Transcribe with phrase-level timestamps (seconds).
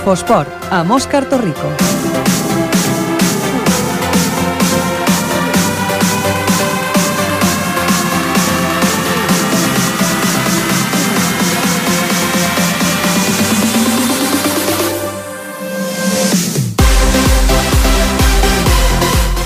[0.00, 1.68] Infosport, amb Òscar Torrico.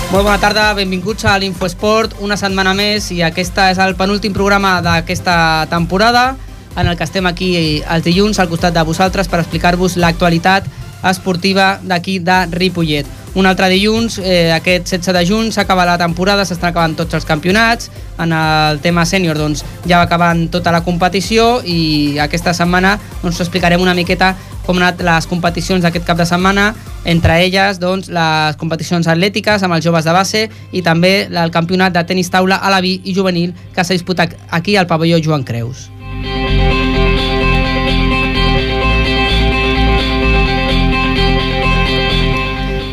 [0.07, 4.77] Molt bona tarda, benvinguts a l'Infoesport, una setmana més i aquesta és el penúltim programa
[4.79, 6.29] d'aquesta temporada
[6.75, 10.67] en el que estem aquí els dilluns al costat de vosaltres per explicar-vos l'actualitat
[11.05, 13.05] esportiva d'aquí de Ripollet.
[13.35, 17.25] Un altre dilluns, eh, aquest 16 de juny, s'acaba la temporada, s'estan acabant tots els
[17.25, 17.91] campionats.
[18.17, 23.41] En el tema sènior doncs, ja va acabant tota la competició i aquesta setmana doncs,
[23.41, 26.73] explicarem una miqueta com han anat les competicions d'aquest cap de setmana,
[27.03, 31.93] entre elles doncs, les competicions atlètiques amb els joves de base i també el campionat
[31.93, 35.43] de tenis taula a la vi i juvenil que s'ha disputat aquí al pavelló Joan
[35.43, 35.94] Creus.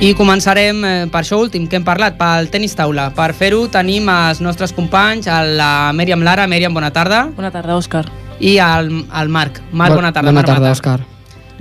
[0.03, 3.05] I començarem eh, per això últim que hem parlat, pel tenis taula.
[3.15, 6.49] Per fer-ho tenim els nostres companys, la Mèriam Lara.
[6.51, 7.29] Mèriam, bona tarda.
[7.37, 8.09] Bona tarda, Òscar.
[8.43, 9.61] I el, el Marc.
[9.71, 10.33] Marc, bona tarda.
[10.33, 10.97] Bona Marc, tarda, Òscar.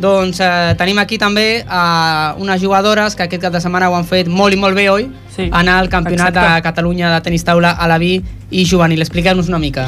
[0.01, 4.09] Doncs eh, tenim aquí també eh, unes jugadores que aquest cap de setmana ho han
[4.09, 5.05] fet molt i molt bé, oi?
[5.35, 5.45] Sí.
[5.51, 6.55] Anar al Campionat Exacte.
[6.55, 8.15] de Catalunya de tenis taula a la vi
[8.49, 9.05] i juvenil.
[9.05, 9.85] Expliqueu-nos una mica.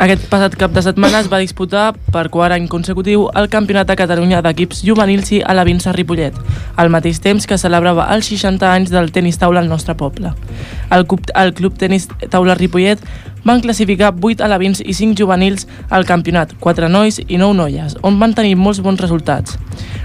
[0.00, 3.96] Aquest passat cap de setmana es va disputar per quart any consecutiu el Campionat de
[4.00, 6.38] Catalunya d'equips juvenils a la Vinça Ripollet,
[6.80, 10.32] al mateix temps que celebrava els 60 anys del tenis taula al nostre poble.
[10.90, 13.04] El Club, el Club Tenis Taula Ripollet
[13.44, 18.18] van classificar 8 alevins i 5 juvenils al campionat, 4 nois i 9 noies, on
[18.20, 19.58] van tenir molts bons resultats.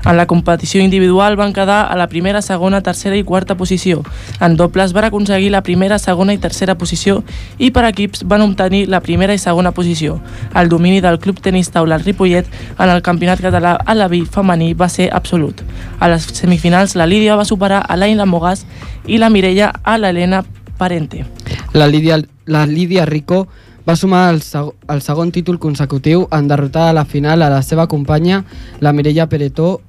[0.07, 4.03] En la competició individual van quedar a la primera, segona, tercera i quarta posició.
[4.39, 7.23] En dobles van aconseguir la primera, segona i tercera posició
[7.57, 10.21] i per equips van obtenir la primera i segona posició.
[10.55, 12.47] El domini del Club Tenis Taula Ripollet
[12.79, 15.63] en el campionat català a la vi femení va ser absolut.
[15.99, 18.65] A les semifinals la Lídia va superar a l'Aina Mogas
[19.07, 20.45] i la Mireia a l'Helena
[20.77, 21.25] Parente.
[21.73, 23.47] La Lídia, la Lídia Rico
[23.87, 27.61] va sumar el, seg el segon títol consecutiu en derrotar a la final a la
[27.63, 28.43] seva companya,
[28.79, 29.81] la Mireia Peretó,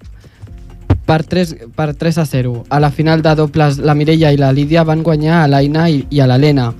[1.09, 2.65] per 3, per 3 a 0.
[2.69, 6.05] A la final de dobles, la Mireia i la Lídia van guanyar a l'Aina i,
[6.11, 6.73] i a l'Helena.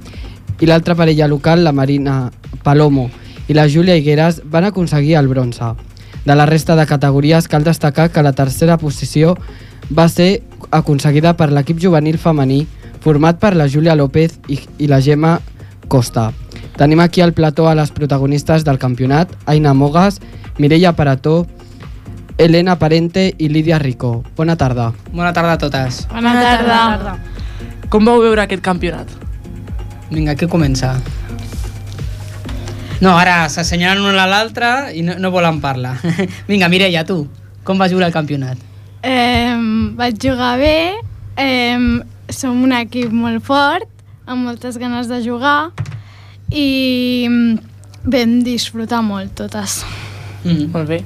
[0.61, 2.31] I l'altra parella local, la Marina
[2.63, 3.09] Palomo
[3.49, 5.73] i la Júlia Higueras, van aconseguir el bronze.
[6.27, 9.39] De la resta de categories, cal destacar que la tercera posició
[9.97, 12.67] va ser aconseguida per l'equip juvenil femení
[13.01, 15.39] format per la Júlia López i, i la Gemma
[15.89, 16.33] Costa.
[16.79, 20.21] Tenim aquí al plató a les protagonistes del campionat, Aina Mogas,
[20.59, 21.47] Mireia Parató,
[22.39, 24.23] Elena Parente i Lídia Rico.
[24.37, 24.93] Bona tarda.
[25.13, 26.05] Bona tarda a totes.
[26.13, 27.17] Bona tarda.
[27.91, 29.11] Com vau veure aquest campionat?
[30.11, 30.95] Vinga, qui comença?
[33.01, 35.97] No, ara s'assenyalen una a l'altra i no, no volen parlar.
[36.51, 37.25] Vinga, Mireia, tu,
[37.67, 38.63] com vas viure el campionat?
[39.03, 39.55] Eh,
[39.99, 40.79] vaig jugar bé,
[41.39, 41.79] eh,
[42.29, 43.89] som un equip molt fort,
[44.29, 45.71] amb moltes ganes de jugar
[46.53, 47.27] i
[48.05, 49.83] vam disfrutar molt totes.
[50.45, 50.69] Mm.
[50.73, 51.03] Molt bé.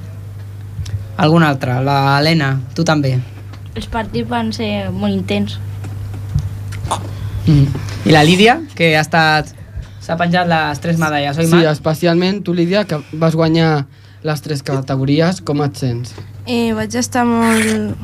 [1.17, 1.77] Algun altre?
[1.85, 3.15] La Helena, tu també.
[3.75, 5.57] Els partits van ser molt intens.
[7.47, 7.67] Mm.
[8.05, 9.51] I la Lídia, que ha estat...
[10.03, 11.69] S'ha penjat les tres medalles, oi, Sí, Marc?
[11.71, 13.85] especialment tu, Lídia, que vas guanyar
[14.23, 16.11] les tres categories, com et sents?
[16.45, 17.95] Eh, vaig estar molt...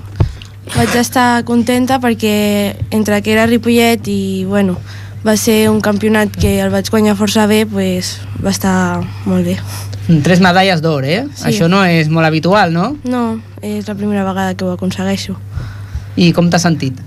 [0.76, 4.78] Vaig estar contenta perquè entre que era Ripollet i, bueno,
[5.26, 9.58] va ser un campionat que el vaig guanyar força bé, pues, va estar molt bé.
[10.08, 11.26] Mm, Tres medalles d'or, eh?
[11.36, 11.50] Sí.
[11.50, 12.96] Això no és molt habitual, no?
[13.04, 15.36] No, és la primera vegada que ho aconsegueixo.
[16.16, 17.00] I com t'has sentit?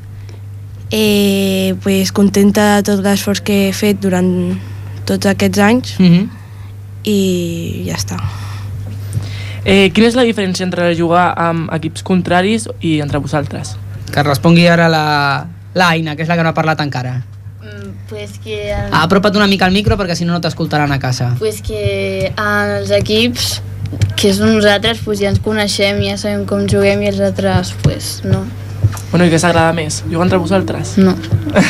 [0.91, 4.59] Eh, pues, contenta de tot l'esforç que he fet durant
[5.09, 6.29] tots aquests anys Mm -hmm.
[7.05, 8.21] i ja està.
[9.65, 13.77] Eh, quina és la diferència entre jugar amb equips contraris i entre vosaltres?
[14.13, 15.05] Que respongui ara la
[15.75, 17.23] l'Aina, que és la que no ha parlat encara.
[17.63, 20.93] Mm, pues que, el, Ah, apropa't una mica al micro perquè si no no t'escoltaran
[20.93, 21.35] a casa.
[21.39, 23.63] pues que els equips
[24.17, 28.21] que són nosaltres pues ja ens coneixem, ja sabem com juguem i els altres pues
[28.25, 28.45] no.
[29.13, 30.03] Bueno, i què s'agrada més?
[30.11, 30.97] Jugar entre vosaltres?
[30.99, 31.15] no.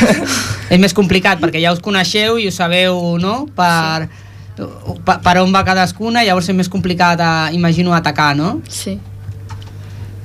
[0.72, 4.08] És més complicat perquè ja us coneixeu i us sabeu, no?, per, per,
[4.56, 8.60] per on va cadascuna, llavors és més complicat, a, imagino, atacar, no?
[8.68, 8.98] Sí.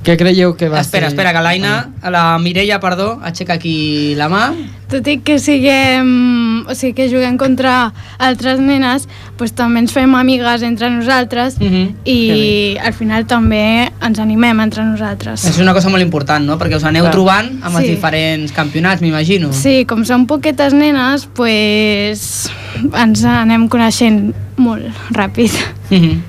[0.04, 1.12] Què creieu que va espera, ser...
[1.16, 4.42] espera, que l'Aina, la Mireia, perdó, aixeca aquí la mà.
[4.88, 9.04] Tot i que siguem, o sigui, que juguem contra altres nenes,
[9.36, 12.06] doncs també ens fem amigues entre nosaltres Mhm.
[12.08, 15.44] i al final també ens animem entre nosaltres.
[15.44, 17.12] És una cosa molt important, no?, perquè us aneu Clar.
[17.12, 17.90] trobant amb els Sí.
[17.96, 19.52] diferents campionats, m'imagino.
[19.52, 22.48] Sí, com són poquetes nenes, doncs
[22.94, 25.50] ens anem coneixent molt ràpid.
[25.90, 26.22] Mhm.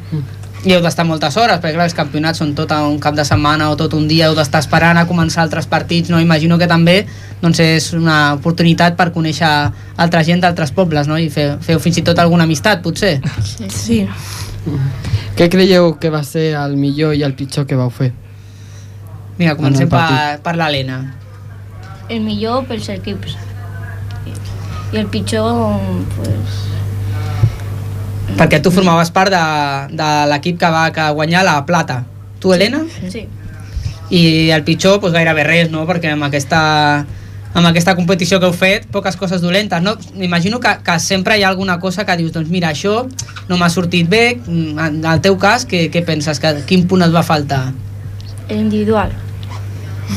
[0.67, 3.69] I heu d'estar moltes hores, perquè clar, els campionats són tot un cap de setmana
[3.71, 6.19] o tot un dia, heu d'estar esperant a començar altres partits, no?
[6.19, 7.05] Imagino que també
[7.39, 9.47] doncs, és una oportunitat per conèixer
[9.95, 11.17] altra gent d'altres pobles, no?
[11.17, 13.21] I fe, feu fins i tot alguna amistat, potser.
[13.71, 14.01] Sí.
[15.39, 18.11] Què creieu que va ser el millor i el pitjor que vau fer?
[19.39, 20.99] Mira, comencem per, per l'Helena.
[22.11, 23.37] El millor pels equips.
[24.91, 25.79] I el pitjor,
[26.17, 26.68] pues,
[28.37, 29.41] Perquè tu formaves part de,
[29.97, 32.03] de l'equip que va que guanyar la plata.
[32.39, 32.83] Tu, Helena?
[33.09, 33.27] sí.
[34.09, 35.83] I el pitjor, doncs gairebé res, no?
[35.85, 36.59] Perquè amb aquesta,
[37.53, 39.93] amb aquesta competició que heu fet, poques coses dolentes, no?
[40.17, 43.03] M'imagino que, que sempre hi ha alguna cosa que dius, doncs mira, això
[43.49, 46.39] no m'ha sortit bé, Mm, en el teu cas, què, què penses?
[46.41, 47.67] Que, quin punt et va faltar?
[48.47, 49.11] El individual.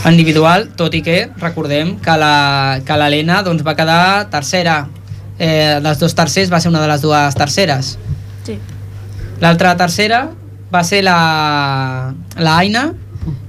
[0.08, 4.86] individual, tot i que recordem que la- que l'Helena doncs, va quedar tercera.
[5.42, 7.96] Eh, dels dos tercers va ser una de les dues terceres.
[8.46, 8.58] Sí.
[9.42, 10.28] L'altra tercera
[10.72, 11.16] va ser la,
[12.38, 12.92] la Aina.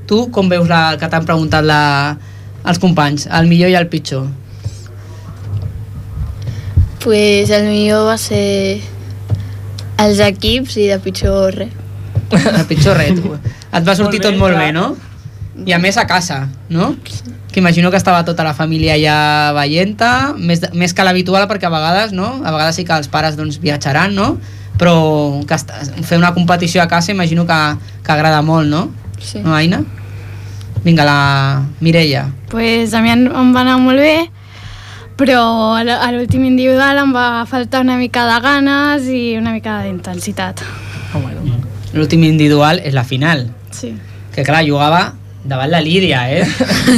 [0.10, 1.82] Tu com veus la, que t'han preguntat la,
[2.66, 4.26] els companys, el millor i el pitjor?
[7.04, 8.82] Pues el millor va ser
[10.02, 11.80] els equips i de pitjor res.
[12.58, 13.20] El pitjor ret.
[13.20, 14.64] Et va sortir Molt bé, tot molt clar.
[14.64, 15.66] bé, no?
[15.70, 16.96] I a més a casa, no?
[17.54, 20.10] Que imagino que estava tota la família ja veient-te,
[20.42, 22.42] més, més que l'habitual perquè a vegades, no?
[22.42, 24.40] A vegades sí que els pares doncs, viatjaran, no?
[24.82, 24.96] Però
[25.46, 25.60] que
[26.02, 27.60] fer una competició a casa imagino que,
[28.04, 28.88] que agrada molt, no?
[29.22, 29.40] Sí.
[29.46, 29.84] No, Aina?
[30.84, 32.26] Vinga, la Mireia.
[32.50, 34.30] pues a mi em, va anar molt bé,
[35.16, 40.62] però a l'últim individual em va faltar una mica de ganes i una mica d'intensitat.
[41.14, 41.40] Oh, bueno.
[41.94, 43.52] L'últim individual és la final.
[43.72, 43.94] Sí.
[44.34, 45.14] Que clar, jugava
[45.44, 46.44] davant la Lídia, eh?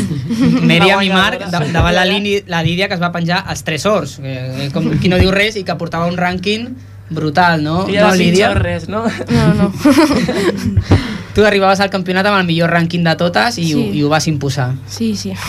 [0.71, 4.19] Mèriam i Marc da- davant la, Lini, la Lídia que es va penjar els tresors,
[4.23, 6.69] eh, com qui no diu res i que portava un rànquing
[7.09, 7.83] brutal, no?
[7.89, 8.53] I ara no, Lídia?
[8.57, 9.03] res, no?
[9.29, 9.71] No, no.
[11.35, 13.73] Tu arribaves al campionat amb el millor rànquing de totes i, sí.
[13.73, 13.81] Sí.
[13.99, 14.71] i ho vas imposar.
[14.87, 15.33] Sí, sí.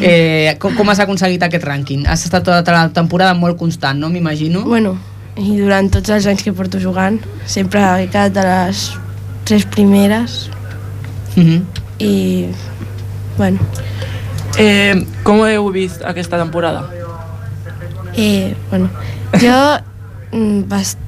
[0.00, 2.06] Eh, com, com has aconseguit aquest rànquing?
[2.08, 4.08] Has estat tota la temporada molt constant, no?
[4.08, 4.62] M'imagino.
[4.64, 4.94] Bueno,
[5.36, 8.84] i durant tots els anys que porto jugant, sempre he quedat de les
[9.44, 10.46] tres primeres
[11.36, 11.64] Mhm.
[11.98, 12.46] i,
[13.38, 13.58] bueno,
[14.58, 16.90] Eh, com heu vist aquesta temporada?
[18.16, 18.90] eh, bueno
[19.40, 19.78] jo,
[20.32, 20.98] mm, bast...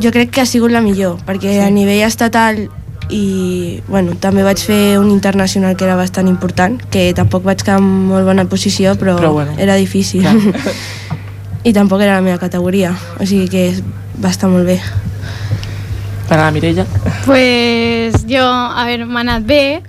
[0.00, 1.58] jo crec que ha sigut la millor, perquè sí.
[1.62, 2.68] a nivell estatal
[3.08, 7.78] i bueno, també vaig fer un internacional que era bastant important, que tampoc vaig quedar
[7.78, 9.54] en molt bona posició, però, Però bueno.
[9.56, 10.22] era difícil.
[10.22, 10.34] Clar.
[11.64, 13.82] I tampoc era la meva categoria, o sigui que
[14.22, 14.80] va estar molt bé.
[16.28, 16.84] Per a la Mireia?
[17.24, 19.80] Pues jo, a veure, m'ha anat bé,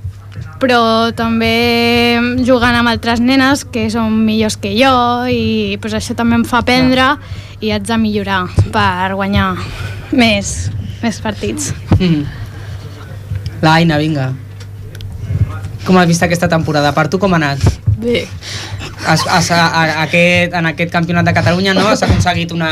[0.59, 2.15] però també
[2.47, 4.91] jugant amb altres nenes que són millors que jo
[5.31, 7.13] i pues, això també em fa aprendre
[7.59, 9.53] i haig de millorar per guanyar
[10.15, 10.69] més,
[11.03, 11.73] més partits.
[11.99, 12.23] Mhm.
[13.61, 14.31] La Aina, vinga.
[15.83, 16.93] Com has vist aquesta temporada?
[16.95, 17.59] Per tu com ha anat?
[17.99, 18.27] Bé.
[19.05, 21.87] Has, has, a, a, aquest, en aquest campionat de Catalunya no?
[21.87, 22.69] has aconseguit una,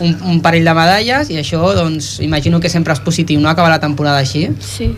[0.00, 3.48] un, un parell de medalles i això doncs, imagino que sempre és positiu no?
[3.48, 4.94] acabar la temporada així Sí.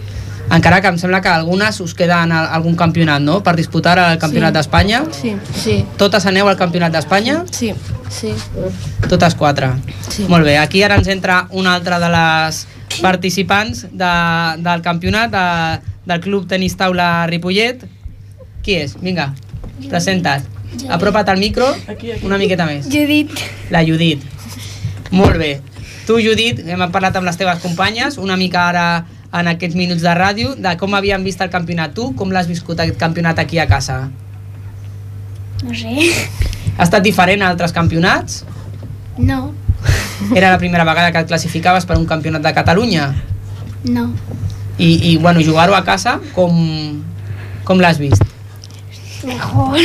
[0.51, 3.43] encara que em sembla que algunes us queden a- algun campionat no?
[3.43, 4.57] per disputar el campionat Sí.
[4.59, 5.85] d'Espanya Sí, Sí.
[5.97, 7.73] totes aneu al campionat d'Espanya sí,
[8.09, 8.33] Sí.
[9.09, 9.69] totes quatre
[10.09, 10.25] sí.
[10.29, 12.67] molt bé, aquí ara ens entra una altra de les
[13.03, 14.13] participants de,
[14.63, 17.85] del campionat de, del Club Tenis Taula Ripollet
[18.63, 18.97] qui és?
[19.01, 19.35] Vinga,
[19.91, 20.45] presenta't
[20.91, 21.67] apropa't al micro
[22.23, 23.31] una miqueta més Judit.
[23.71, 24.23] la Judit.
[25.17, 25.53] Molt bé.
[26.07, 28.87] Tu, Judit, hem parlat amb les teves companyes, una mica ara
[29.35, 31.95] en aquests minuts de ràdio, de com havien vist el campionat.
[31.97, 34.05] Tu, com l'has viscut aquest campionat aquí a casa?
[35.65, 36.13] No sé.
[36.77, 38.45] Ha estat diferent a altres campionats?
[39.19, 39.55] No.
[40.35, 43.11] Era la primera vegada que et classificaves per un campionat de Catalunya?
[43.85, 44.11] No.
[44.79, 46.57] I, i bueno, jugar-ho a casa, com,
[47.65, 48.23] com l'has vist?
[49.25, 49.81] Mejor.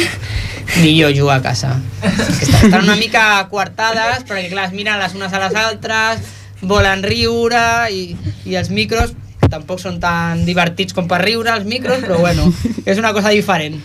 [0.80, 1.76] Millor jugar a casa.
[2.02, 6.22] Que estan, una mica coartades, perquè clar, es miren les unes a les altres,
[6.62, 8.16] volen riure i,
[8.48, 9.12] i els micros
[9.52, 12.46] tampoc són tan divertits com per riure els micros, però bueno,
[12.86, 13.76] és una cosa diferent.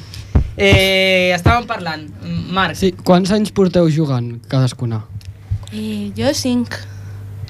[0.57, 2.07] Eh, estàvem parlant,
[2.55, 5.03] Marc, Sí, quants anys porteu jugant cadascuna?
[5.75, 6.77] I jo cinc.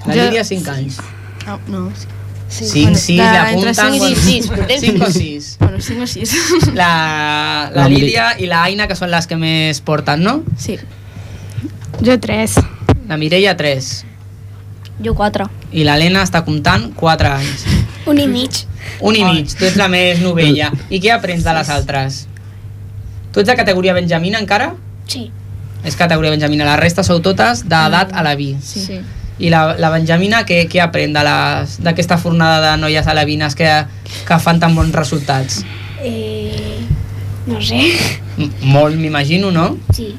[0.05, 0.97] la jo- Lídia 5 anys.
[1.45, 1.83] No, no,
[2.49, 2.65] sí.
[2.69, 3.69] 5, 6, de- l'apunten...
[3.69, 5.49] entre cinc i sis, portem 5 o 6.
[5.59, 6.33] Bueno, cinc o sis.
[6.73, 6.91] La,
[7.71, 10.41] la La Lídia i la Aina, que són les que més porten, no?
[10.57, 10.77] Sí.
[12.03, 12.57] Jo tres.
[13.07, 13.91] La Mireia 3.
[15.03, 15.45] Jo quatre.
[15.71, 17.65] I l'Helena està comptant 4 anys.
[18.09, 18.63] Un i mig.
[19.03, 20.71] Un i mig, tu ets la més novella.
[20.93, 22.21] I què aprens de les altres?
[23.33, 24.71] Tu ets de categoria benjamina encara?
[25.07, 25.27] Sí.
[25.87, 28.51] És categoria benjamina, la resta sou totes d'edat a la vi.
[28.61, 28.81] Sí.
[28.83, 28.99] Sí.
[29.39, 33.69] I la, la Benjamina, què, què aprèn de les- d'aquesta fornada de noies alevines que,
[34.25, 35.59] que fan tan bons resultats?
[36.01, 36.79] Eh,
[37.45, 37.83] no sé.
[38.39, 39.77] M molt, m'imagino, no?
[39.93, 40.15] Sí,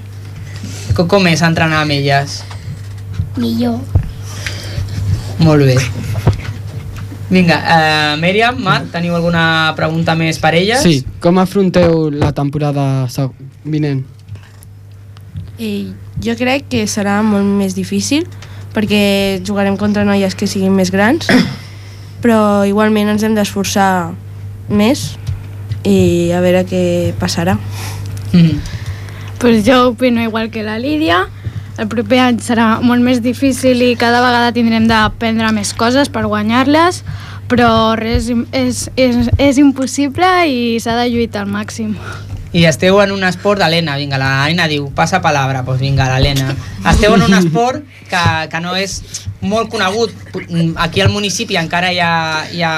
[0.95, 2.45] Com, com és entrenar amb elles?
[3.39, 3.81] millor.
[5.39, 5.77] Molt bé.
[7.31, 10.81] Vinga, uh, Mèriam, Marc, teniu alguna pregunta més per elles?
[10.83, 13.07] Sí, com afronteu la temporada
[13.65, 14.01] vinent?
[15.59, 15.91] I
[16.23, 18.27] jo crec que serà molt més difícil
[18.75, 21.27] perquè jugarem contra noies que siguin més grans
[22.23, 24.13] però igualment ens hem d'esforçar
[24.69, 25.17] més
[25.87, 26.83] i a veure què
[27.19, 27.57] passarà.
[28.33, 28.59] Mm.
[29.39, 31.27] Pues jo opino igual que la Lídia.
[31.79, 36.25] El proper any serà molt més difícil i cada vegada tindrem d'aprendre més coses per
[36.27, 37.05] guanyar-les,
[37.49, 41.95] però res és, és, és impossible i s'ha de lluitar al màxim.
[42.59, 46.57] I esteu en un esport d'Helena, vinga, l'Helena diu, passa palabra, doncs vinga, l'Helena.
[46.91, 48.97] Esteu en un esport que, que no és
[49.47, 50.11] molt conegut.
[50.83, 52.15] Aquí al municipi encara hi ha,
[52.51, 52.73] hi ha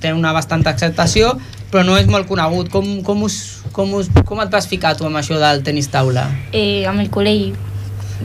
[0.00, 1.34] té una bastanta acceptació,
[1.68, 2.70] però no és molt conegut.
[2.72, 3.36] Com, com, us,
[3.76, 6.30] com, us, com et vas ficar tu amb això del tenis taula?
[6.56, 7.52] Eh, amb el col·legi.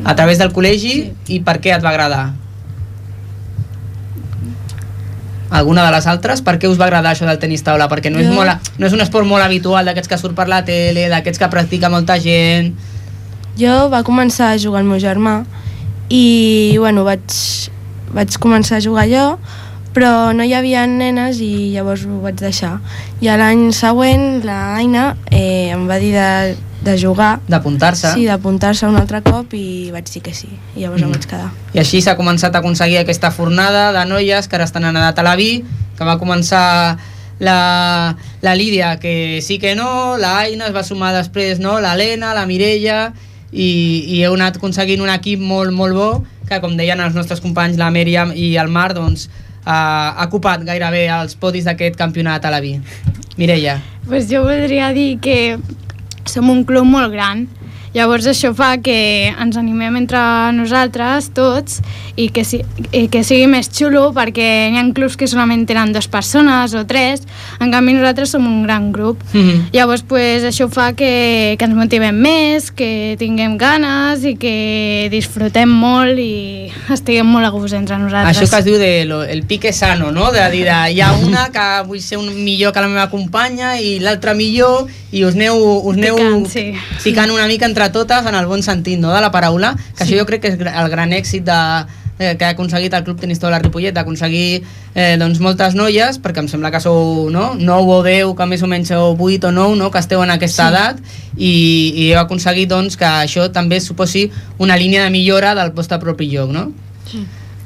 [0.07, 1.11] A través del col·legi sí.
[1.35, 2.29] i per què et va agradar?
[5.49, 6.43] Alguna de les altres?
[6.45, 7.87] Per què us va agradar això del tenis taula?
[7.89, 10.61] Perquè no, és, molt, no és un esport molt habitual d'aquests que surt per la
[10.65, 12.75] tele, d'aquests que practica molta gent...
[13.59, 15.41] Jo va començar a jugar el meu germà
[16.09, 17.33] i bueno, vaig,
[18.15, 19.23] vaig començar a jugar jo
[19.99, 22.77] però no hi havia nenes i llavors ho vaig deixar.
[23.19, 26.55] I l'any següent la Aina eh, em va dir de,
[26.87, 30.47] de jugar, d'apuntar-se sí, d'apuntar-se un altre cop i vaig dir que sí.
[30.77, 31.09] I llavors mm.
[31.09, 31.49] em vaig quedar.
[31.75, 35.19] i així s'ha començat a aconseguir aquesta fornada de noies que ara estan en edat
[35.19, 35.65] a la vi
[35.97, 36.95] que va començar
[37.43, 41.75] la, la Lídia que sí que no la Aina es va sumar després no?
[41.83, 43.09] l'Helena, la Mireia
[43.51, 43.67] i,
[44.15, 46.09] i heu anat aconseguint un equip molt, molt bo
[46.47, 49.27] que com deien els nostres companys la Mèriam i el Marc doncs,
[49.69, 52.75] ha, ocupat gairebé els podis d'aquest campionat a la vi.
[53.39, 53.77] Mireia.
[54.07, 55.59] Pues jo voldria dir que
[56.27, 57.45] som un club molt gran,
[57.93, 60.19] llavors això fa que ens animem entre
[60.55, 61.79] nosaltres tots
[62.19, 65.93] i que, si, i que sigui més xulo perquè hi ha clubs que solament tenen
[65.95, 67.23] dues persones o tres,
[67.59, 69.21] en canvi nosaltres som un gran grup.
[69.33, 69.69] Mhm.
[69.73, 75.69] Llavors pues, això fa que, que ens motivem més, que tinguem ganes i que disfrutem
[75.69, 78.35] molt i estiguem molt a gust entre nosaltres.
[78.35, 80.31] Això que es diu de lo, el pique sano, no?
[80.35, 83.77] De dir, de, hi ha una que vull ser un millor que la meva companya
[83.79, 86.65] i l'altra millor i us aneu, us aneu Picant, sí.
[87.01, 89.13] ficant una mica entre totes en el bon sentit no?
[89.15, 90.09] de la paraula, que sí.
[90.09, 91.59] això jo crec que és el gran èxit de,
[92.19, 94.61] eh, que ha aconseguit el Club Tenis Taula Ripollet, d'aconseguir
[94.93, 97.53] eh, doncs, moltes noies, perquè em sembla que sou no?
[97.57, 99.89] 9 o 10, que més o menys sou 8 o 9, no?
[99.89, 100.75] que esteu en aquesta sí.
[100.75, 101.01] edat,
[101.37, 101.53] i,
[101.95, 104.27] i heu aconseguit doncs, que això també suposi
[104.59, 106.69] una línia de millora del vostre propi lloc, no?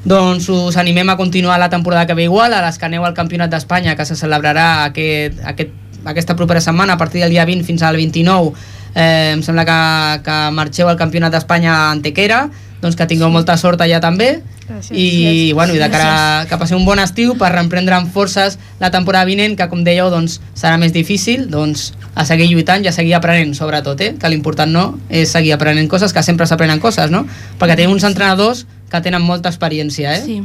[0.04, 3.16] Doncs us animem a continuar la temporada que ve igual, a les que aneu al
[3.16, 5.72] Campionat d'Espanya, que se celebrarà aquest, aquest,
[6.04, 8.52] aquesta propera setmana, a partir del dia 20 fins al 29.
[8.94, 9.78] Eh, em sembla que,
[10.24, 12.46] que marxeu al Campionat d'Espanya a Antequera,
[12.84, 14.38] doncs que tingueu molta sort allà també.
[14.64, 14.96] Gràcies.
[14.96, 18.90] I, bueno, i de cara que passeu un bon estiu per reemprendre amb forces la
[18.94, 22.94] temporada vinent, que com dèieu doncs, serà més difícil, doncs a seguir lluitant i a
[22.94, 24.12] seguir aprenent, sobretot, eh?
[24.20, 27.24] que l'important no és seguir aprenent coses, que sempre s'aprenen coses, no?
[27.60, 30.22] Perquè tenim uns entrenadors que tenen molta experiència, eh?
[30.24, 30.40] Sí.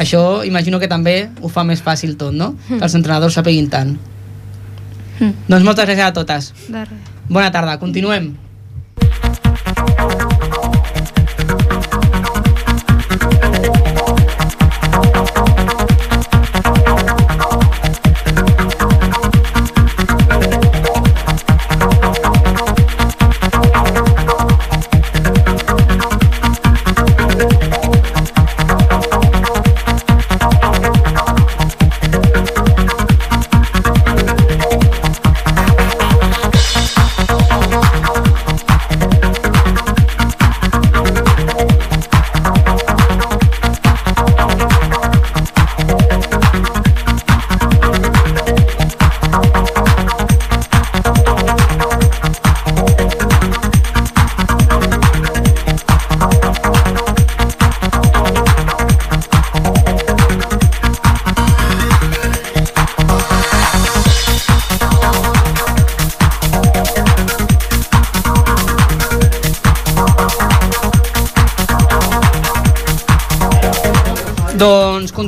[0.00, 2.54] Això imagino que també ho fa més fàcil tot, no?
[2.70, 3.98] Que els entrenadors sapiguin tant.
[5.20, 6.54] Doncs moltes gràcies a totes.
[6.66, 7.11] De res.
[7.28, 8.34] Bona tarda, continuem.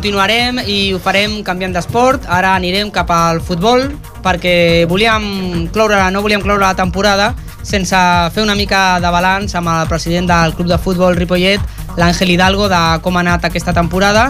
[0.04, 2.26] Continuarem i ho farem canviant d'esport.
[2.28, 3.86] Ara anirem cap al futbol,
[4.20, 7.30] perquè volíem cloure, no volíem cloure la temporada
[7.64, 7.96] sense
[8.34, 11.62] fer una mica de balanç amb el president del club de futbol Ripollet,
[11.96, 14.26] l'Àngel Hidalgo, de com ha anat aquesta temporada,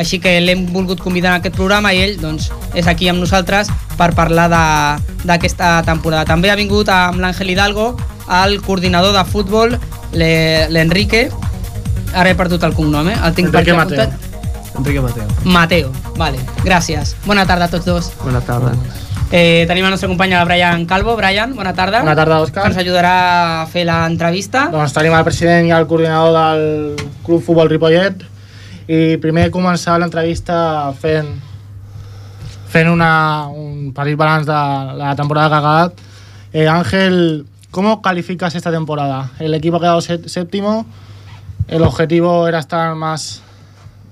[0.00, 3.68] així que l'hem volgut convidar en aquest programa i ell doncs, és aquí amb nosaltres
[3.98, 6.24] per parlar de- d'aquesta temporada.
[6.24, 7.98] També ha vingut amb l'Àngel Hidalgo
[8.44, 9.76] el coordinador de futbol,
[10.14, 11.28] l'E- l'Enrique,
[12.14, 13.18] ara he perdut el cognom, eh?
[13.22, 14.00] El tinc Enrique per aquí Mateo.
[14.08, 14.27] apuntat.
[14.78, 15.26] Enrique Mateo.
[15.44, 17.16] Mateo, vale, gràcies.
[17.26, 18.12] Bona tarda a tots dos.
[18.22, 18.72] Bona tarda.
[19.30, 21.16] Eh, tenim el nostre company el Brian Calvo.
[21.16, 22.00] Brian, bona tarda.
[22.00, 22.62] Bona tarda, Òscar.
[22.62, 23.14] Que ens ajudarà
[23.62, 24.68] a fer l'entrevista.
[24.72, 28.22] Doncs tenim el president i el coordinador del Club Futbol Ripollet
[28.88, 31.34] i primer començar l'entrevista fent
[32.68, 34.56] fent una, un petit balanç de
[35.00, 36.00] la temporada que ha quedat.
[36.52, 39.30] Eh, Ángel, ¿cómo calificas esta temporada?
[39.40, 40.86] El equipo ha quedado sé- séptimo,
[41.66, 43.42] el objetivo era estar más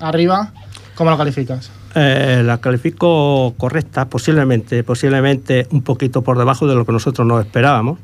[0.00, 0.53] arriba.
[0.95, 1.71] ¿Cómo lo calificas?
[1.95, 7.45] Eh, la califico correcta, posiblemente, posiblemente un poquito por debajo de lo que nosotros nos
[7.45, 7.99] esperábamos,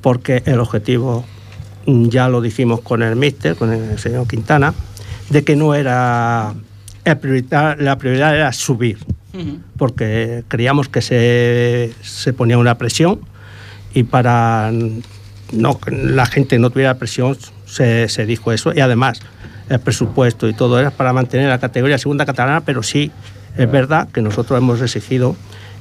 [0.00, 1.24] porque el objetivo,
[1.86, 4.74] mm, ya lo dijimos con el míster, con el señor Quintana,
[5.30, 6.52] de que no era
[7.04, 8.98] el prioridad- la prioridad era subir,
[9.76, 13.20] porque creíamos que se, se ponía una presión
[13.94, 14.72] y para
[15.52, 19.20] no que la gente no tuviera presión se, se dijo eso y además
[19.68, 23.10] el presupuesto y todo era para mantener la categoría segunda catalana pero sí
[23.56, 25.36] es verdad que nosotros hemos exigido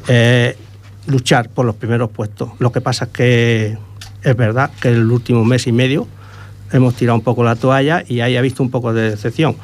[0.08, 0.56] eh,
[1.08, 2.50] luchar por los primeros puestos.
[2.60, 3.78] Lo que pasa es que
[4.24, 6.08] es verdad que el último mes y medio
[6.72, 9.56] hemos tirado un poco la toalla y ahí ha visto un poco de decepción.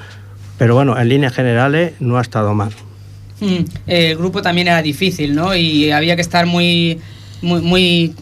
[0.58, 2.72] Pero bueno en líneas generales no ha estado mal.
[3.40, 5.56] Mm, El grupo también era difícil, ¿no?
[5.56, 7.00] Y había que estar muy,
[7.42, 8.14] muy, muy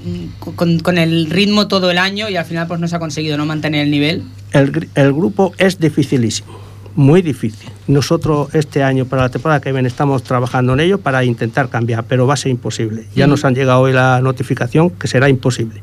[0.55, 3.37] con, con el ritmo todo el año y al final pues no se ha conseguido
[3.37, 4.23] no mantener el nivel.
[4.53, 6.57] el grupo es dificilísimo,
[6.95, 7.69] muy difícil.
[7.87, 12.03] Nosotros este año, para la temporada que viene, estamos trabajando en ello para intentar cambiar,
[12.05, 13.05] pero va a ser imposible.
[13.15, 13.29] Ya Mm.
[13.31, 15.81] nos han llegado hoy la notificación que será imposible.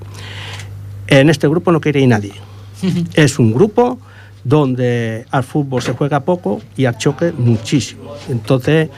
[1.08, 2.32] En este grupo no quiere ir nadie.
[3.14, 3.98] Es un grupo
[4.44, 8.14] donde al fútbol se juega poco y al choque muchísimo.
[8.28, 8.88] Entonces,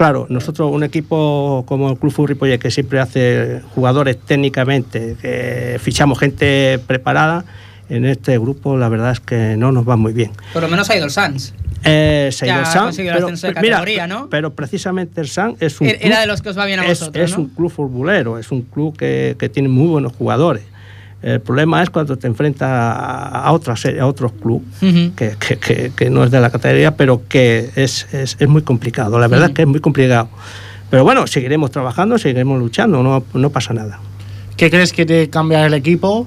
[0.00, 5.78] claro, nosotros un equipo como el Club Fútbol Ripollet que siempre hace jugadores técnicamente, que
[5.78, 7.44] fichamos gente preparada,
[7.90, 10.30] en este grupo la verdad es que no nos va muy bien.
[10.54, 11.52] Por lo menos ha ido el Sans.
[11.84, 14.28] Eh, se ha ido el ha San, conseguido el pero, mira, ¿no?
[14.30, 16.86] pero precisamente el San es un Era- club- de los que os va bien a
[16.86, 17.42] es, vosotros, es ¿no?
[17.44, 20.62] un club futbolero, es un club que, que tiene muy buenos jugadores.
[21.22, 25.14] El problema es cuando te enfrentas a, a otras, a otros clubes Ujú.
[25.14, 28.62] que, que- que- que no es de la categoría, pero que es, es- es muy
[28.62, 29.18] complicado.
[29.18, 29.52] La verdad Ujú.
[29.52, 30.28] es que es muy complicado.
[30.88, 34.00] Pero bueno, seguiremos trabajando, seguiremos luchando, no, no pasa nada.
[34.56, 36.26] ¿Qué crees que te cambia el equipo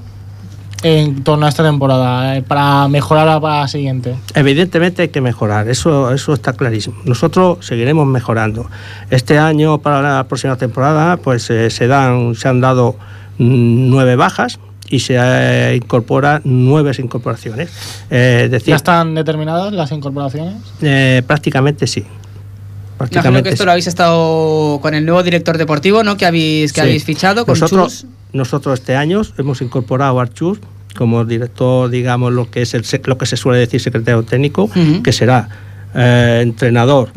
[0.84, 4.16] en torno a esta temporada eh, para mejorar para la siguiente?
[4.36, 6.98] Evidentemente hay que mejorar, eso, eso está clarísimo.
[7.06, 8.70] Nosotros seguiremos mejorando.
[9.10, 12.96] Este año, para la próxima temporada, pues eh, se, dan, se han dado
[13.40, 14.60] mm, nueve bajas
[14.94, 17.70] y se eh, incorporan nueve incorporaciones.
[18.12, 20.54] Eh, es decir, ¿Ya están determinadas las incorporaciones?
[20.84, 22.02] eh, prácticamente sí.
[22.02, 23.66] Imagino Prácticamente que esto sí.
[23.66, 26.16] lo habéis estado con el nuevo director deportivo, ¿no?
[26.16, 26.88] Que habéis, que Sí.
[26.88, 28.06] habéis fichado con nosotros, Chus.
[28.34, 30.60] nosotros este año hemos incorporado a Chus
[30.96, 34.70] como director, digamos, lo que es el, lo que se suele decir secretario técnico,
[35.04, 35.50] que será
[35.96, 37.10] eh, entrenador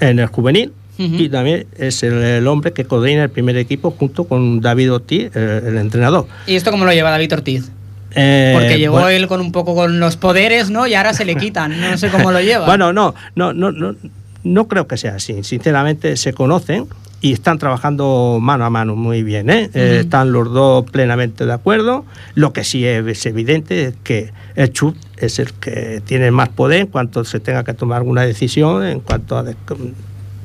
[0.00, 4.24] en el juvenil Y también es el, el hombre que coordina el primer equipo junto
[4.24, 6.26] con David Ortiz, eh, el entrenador.
[6.46, 7.70] ¿Y esto cómo lo lleva David Ortiz?
[8.14, 10.86] Eh, Porque llegó bueno, él con un poco con los poderes, ¿no?
[10.86, 11.80] Y ahora se le quitan.
[11.80, 12.66] No sé cómo lo lleva.
[12.66, 13.94] Bueno, no, no, no, no,
[14.42, 15.44] no creo que sea así.
[15.44, 16.86] Sinceramente, se conocen
[17.20, 19.50] y están trabajando mano a mano muy bien.
[19.50, 19.70] ¿eh?
[19.74, 22.04] Eh, están los dos plenamente de acuerdo.
[22.34, 26.82] Lo que sí es, evidente es que el Chut es el que tiene más poder
[26.82, 29.44] en cuanto se tenga que tomar alguna decisión, en cuanto a,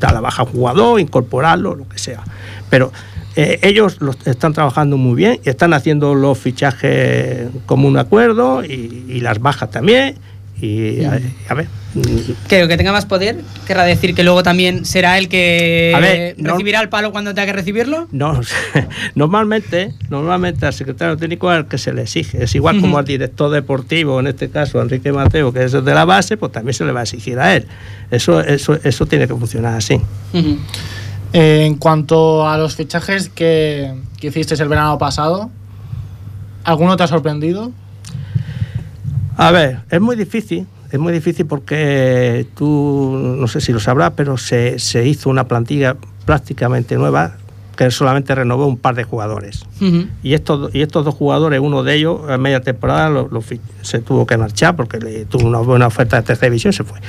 [0.09, 2.23] a la baja jugador, incorporarlo, lo que sea.
[2.69, 2.91] Pero
[3.35, 9.19] eh, ellos lo están trabajando muy bien están haciendo los fichajes como un acuerdo y
[9.21, 10.15] las bajas también.
[10.61, 11.67] Y a, a ver.
[12.47, 16.79] Que, que tenga más poder querrá decir que luego también será el que no- recibirá
[16.81, 18.07] el palo cuando tenga que recibirlo.
[18.11, 18.39] No,
[19.15, 22.43] normalmente, normalmente al secretario técnico es el que se le exige.
[22.43, 25.93] Es igual como al director deportivo, en este caso Enrique Mateo, que es el de
[25.93, 27.67] la base, pues también se le va a exigir a él.
[28.09, 29.99] Eso, eso, eso tiene que funcionar así.
[31.33, 35.49] Eh, en cuanto a los fichajes que, que hiciste el verano pasado,
[36.63, 37.71] ¿alguno te ha sorprendido?
[39.37, 44.13] A ver, es muy difícil, es muy difícil porque tú, no sé si lo sabrás,
[44.15, 47.37] pero se, se hizo una plantilla prácticamente nueva
[47.75, 49.65] que solamente renovó un par de jugadores.
[50.21, 53.59] Y estos, y estos dos jugadores, uno de ellos a media temporada lo- lo fi-
[53.81, 56.83] se tuvo que marchar porque le tuvo una buena oferta de tercera división y se
[56.83, 56.99] fue.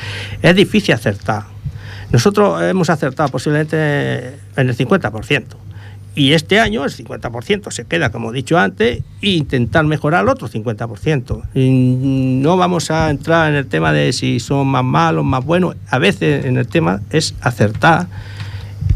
[0.40, 1.42] Es difícil acertar.
[2.10, 5.44] Nosotros hemos acertado posiblemente en el 50%.
[6.16, 10.29] Y este año el 50% se queda, como he dicho antes, e intentar mejorar el
[10.29, 11.42] otro 50%.
[11.55, 15.77] Y no vamos a entrar en el tema de si son más malos, más buenos.
[15.90, 18.07] A veces en el tema es acertar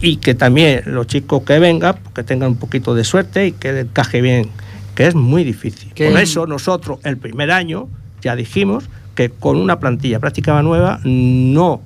[0.00, 3.52] y que también los chicos que vengan, pues, que tengan un poquito de suerte y
[3.52, 4.48] que encaje bien,
[4.94, 5.92] que es muy difícil.
[5.94, 7.88] Por eso nosotros el primer año
[8.22, 11.80] ya dijimos que con una plantilla práctica nueva no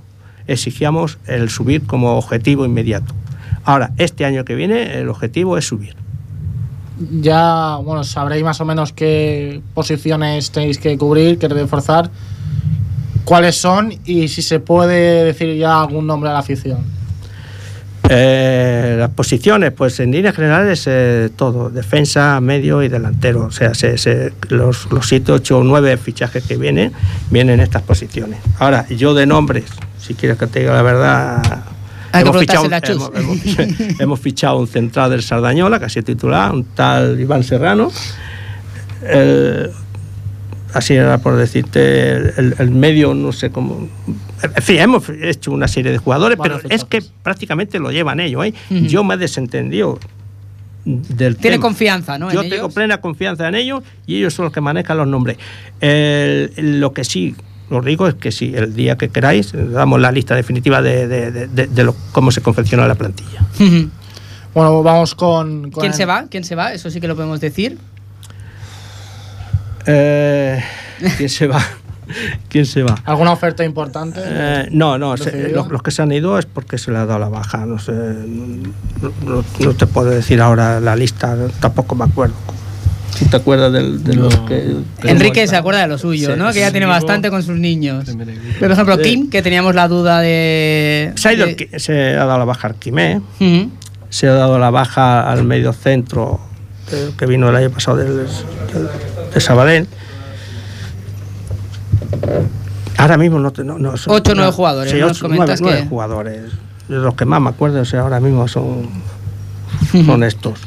[0.46, 3.14] exigíamos el subir como objetivo inmediato.
[3.64, 5.94] Ahora, este año que viene el objetivo es subir.
[7.20, 12.10] Ya, bueno, sabréis más o menos qué posiciones tenéis que cubrir, que reforzar,
[13.24, 16.78] cuáles son y si se puede decir ya algún nombre a la afición.
[18.08, 23.44] Eh, las posiciones, pues en líneas generales eh, todo, defensa, medio y delantero.
[23.46, 26.92] O sea, se- se- los, los 7, 8 o 9 fichajes que vienen,
[27.30, 28.40] vienen en estas posiciones.
[28.58, 29.64] Ahora, yo de nombres,
[29.98, 31.64] si quieres que te diga la verdad...
[32.12, 33.58] Hay que hemos fichado, preguntárselo a hemos, Chus.
[33.58, 37.90] hemos- hemos fichado un central del Sardañola, sido titular, un tal Iván Serrano.
[39.02, 39.70] El-
[40.74, 43.88] así era por decirte, el, medio, no sé cómo.
[44.42, 48.44] En fin, hemos hecho una serie de jugadores, pero es que prácticamente lo llevan ellos.
[48.46, 48.54] ¿eh?
[48.70, 49.98] Yo me he desentendido
[50.84, 51.62] del Tiene tema.
[51.62, 52.32] confianza, ¿no?
[52.32, 52.54] Yo ellos?
[52.56, 55.36] tengo plena confianza en ellos y ellos son los que manejan los nombres.
[55.80, 57.34] El- lo que sí
[57.76, 61.30] os digo es que si el día que queráis damos la lista definitiva de, de-
[61.30, 63.44] de- de- de lo- cómo se confecciona la plantilla.
[64.54, 65.70] Bueno, vamos con...
[65.70, 66.26] con ¿Quién el- se va?
[66.28, 66.74] ¿Quién se va?
[66.74, 67.78] Eso sí que lo podemos decir.
[69.86, 70.62] Eh,
[71.16, 71.60] ¿Quién se va?
[72.50, 72.96] ¿Quién se va?
[73.04, 74.20] ¿Alguna oferta importante?
[74.22, 77.18] Eh, no, no, los, los que se han ido es porque se le ha dado
[77.20, 77.64] la baja.
[77.64, 78.62] No sé, no,
[79.24, 82.34] no- no te puedo decir ahora la lista, tampoco me acuerdo.
[83.22, 84.76] ¿Tú te acuerdas del- de, los que.?
[85.04, 86.52] Enrique se acuerda de lo suyo, Sí, ¿no?
[86.52, 88.04] Que ya sí, tiene bastante con sus niños.
[88.58, 88.98] Por ejemplo.
[88.98, 91.12] Kim, que teníamos la duda de...
[91.16, 93.20] Se ha, ido de- se ha dado la baja al Quimé,
[94.10, 96.40] se ha dado la baja al medio centro
[96.90, 98.26] eh, que vino el año pasado del, del-
[99.32, 99.86] de Sabadell.
[102.98, 105.08] Ahora mismo no, te- no, no son- Ocho o nueve no, jugadores, sí, ¿no?
[105.08, 106.42] Nos ocho, comentas nueve, nueve que- jugadores.
[106.88, 108.88] De los que más me acuerdo, o sea, ahora mismo son,
[110.04, 110.58] son estos.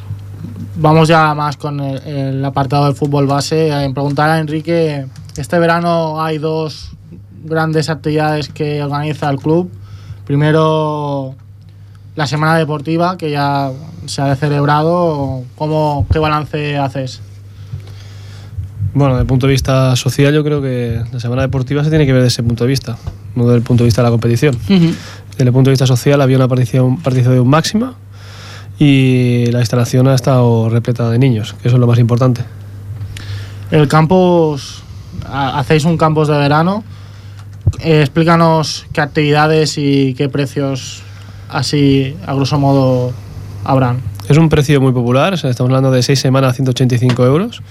[0.77, 3.69] Vamos ya más con el, el apartado del fútbol base.
[3.69, 5.05] En preguntar a Enrique,
[5.37, 6.91] este verano hay dos
[7.45, 9.71] grandes actividades que organiza el club.
[10.25, 11.35] Primero,
[12.15, 13.71] la semana deportiva, que ya
[14.05, 15.43] se ha celebrado.
[15.55, 17.21] ¿Cómo, ¿Qué balance haces?
[18.93, 22.05] Bueno, desde el punto de vista social, yo creo que la semana deportiva se tiene
[22.05, 22.97] que ver desde ese punto de vista,
[23.35, 24.57] no desde el punto de vista de la competición.
[24.67, 27.95] Desde el punto de vista social había una participación, participación máxima
[28.79, 32.41] y la instalación ha estado repleta de niños, que eso es lo más importante.
[33.71, 34.83] El campus,
[35.25, 36.83] ha- hacéis un campus de verano.
[37.79, 41.01] Eh, explícanos qué actividades y qué precios
[41.49, 43.11] así, a grosso modo,
[43.63, 44.01] habrán.
[44.29, 47.61] Es un precio muy popular, o sea, estamos hablando de seis semanas a 185 euros.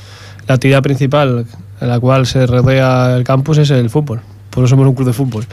[0.47, 1.47] La actividad principal
[1.81, 5.07] en la cual se rodea el campus es el fútbol, por eso somos un club
[5.09, 5.47] de fútbol.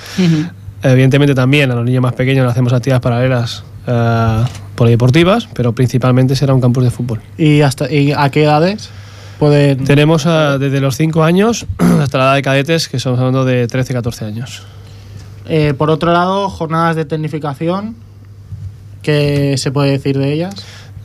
[0.84, 4.44] Evidentemente también a los niños más pequeños le hacemos actividades paralelas eh,
[4.82, 7.22] polideportivas, pero principalmente será un campus de fútbol.
[7.38, 8.90] ¿Y, hasta, y a qué edades
[9.38, 9.84] pueden...?
[9.84, 13.68] Tenemos ah, desde los 5 años hasta la edad de cadetes, que estamos hablando de
[13.68, 14.64] 13-14 años.
[15.46, 17.96] Eh, por otro lado, jornadas de tecnificación.
[19.04, 20.56] ¿Qué se puede decir de ellas?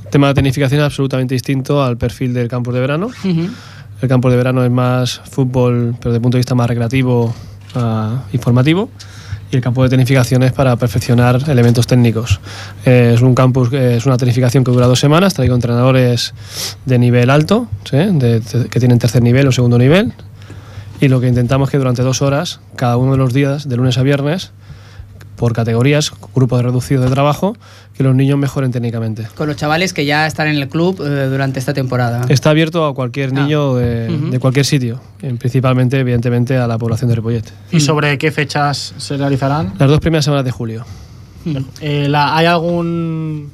[0.05, 3.09] El tema de tecnificación es absolutamente distinto al perfil del campus de verano.
[3.09, 3.51] Ujú.
[4.01, 7.35] El campus de verano es más fútbol, pero desde el punto de vista más recreativo,
[7.75, 8.89] ah, informativo.
[9.51, 12.41] Y el campo de tecnificación es para perfeccionar elementos técnicos.
[12.85, 15.35] Eh, es un campus, que es una tecnificación que dura dos semanas.
[15.35, 16.35] Traigo entrenadores
[16.85, 20.13] de nivel alto, que tienen tercer nivel o segundo nivel.
[21.01, 23.77] Y lo que intentamos es que durante dos horas, cada uno de los días, de
[23.77, 24.53] lunes a viernes,
[25.37, 27.57] por categorías, grupos reducidos de trabajo,
[27.97, 29.27] que los niños mejoren técnicamente.
[29.37, 32.25] Con los chavales que ya están en el club eh, durante esta temporada.
[32.29, 35.01] Está abierto a cualquier niño de, cualquier sitio,
[35.39, 37.45] principalmente, evidentemente, a la población de Ripollet.
[37.71, 39.75] ¿Y sobre qué fechas se realizarán?
[39.79, 40.85] Las dos primeras semanas de julio.
[41.81, 43.51] Eh, la- ¿Hay algún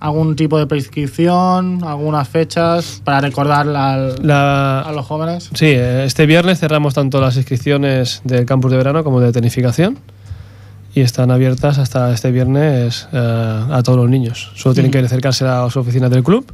[0.00, 5.48] algún tipo de prescripción, algunas fechas para recordar al- La- a los jóvenes?
[5.54, 9.98] Sí, eh, este viernes cerramos tanto las inscripciones del campus de verano como de tecnificación
[10.94, 13.16] y están abiertas hasta este viernes eh,
[13.70, 14.50] a todos los niños.
[14.56, 16.44] Solo tienen que acercarse a las oficinas del club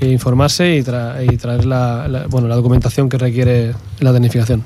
[0.00, 4.64] e informarse y, tra- y traer la, la- bueno, la documentación que requiere la tecnificación.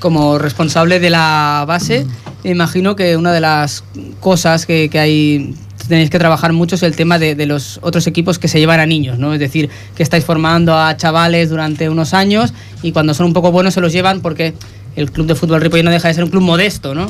[0.00, 2.04] Como responsable de la base,
[2.42, 3.84] me imagino que una de las
[4.18, 5.54] cosas que, que hay
[5.86, 8.80] tenéis que trabajar mucho es el tema de, de los otros equipos que se llevan
[8.80, 9.34] a niños, ¿no?
[9.34, 12.52] Es decir, que estáis formando a chavales durante unos años
[12.82, 14.54] y cuando son un poco buenos se los llevan porque
[14.96, 17.06] el club de fútbol Ripollet no deja de ser un club modesto, ¿no?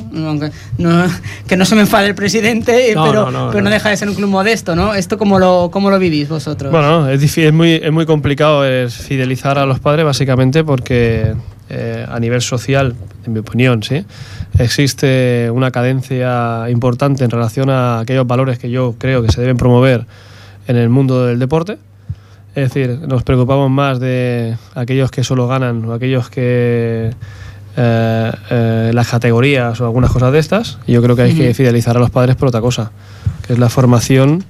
[1.48, 4.14] Que no se me enfade el presidente, No, pero, no, pero deja de ser un
[4.14, 4.94] club modesto, ¿no?
[4.94, 6.70] ¿Esto cómo lo, cómo lo vivís vosotros?
[6.70, 11.34] Bueno, es, difí- es, muy, es muy complicado es fidelizar a los padres básicamente porque
[11.70, 12.94] eh, a nivel social,
[13.26, 14.04] en mi opinión, sí,
[14.58, 19.56] existe una cadencia importante en relación a aquellos valores que yo creo que se deben
[19.56, 20.06] promover
[20.68, 21.78] en el mundo del deporte.
[22.54, 27.10] Es decir, nos preocupamos más de aquellos que solo ganan o aquellos que
[27.76, 30.78] eh, eh, las categorías o algunas cosas de estas.
[30.86, 32.92] Y yo creo que hay que fidelizar a los padres por otra cosa,
[33.46, 34.44] que es la formación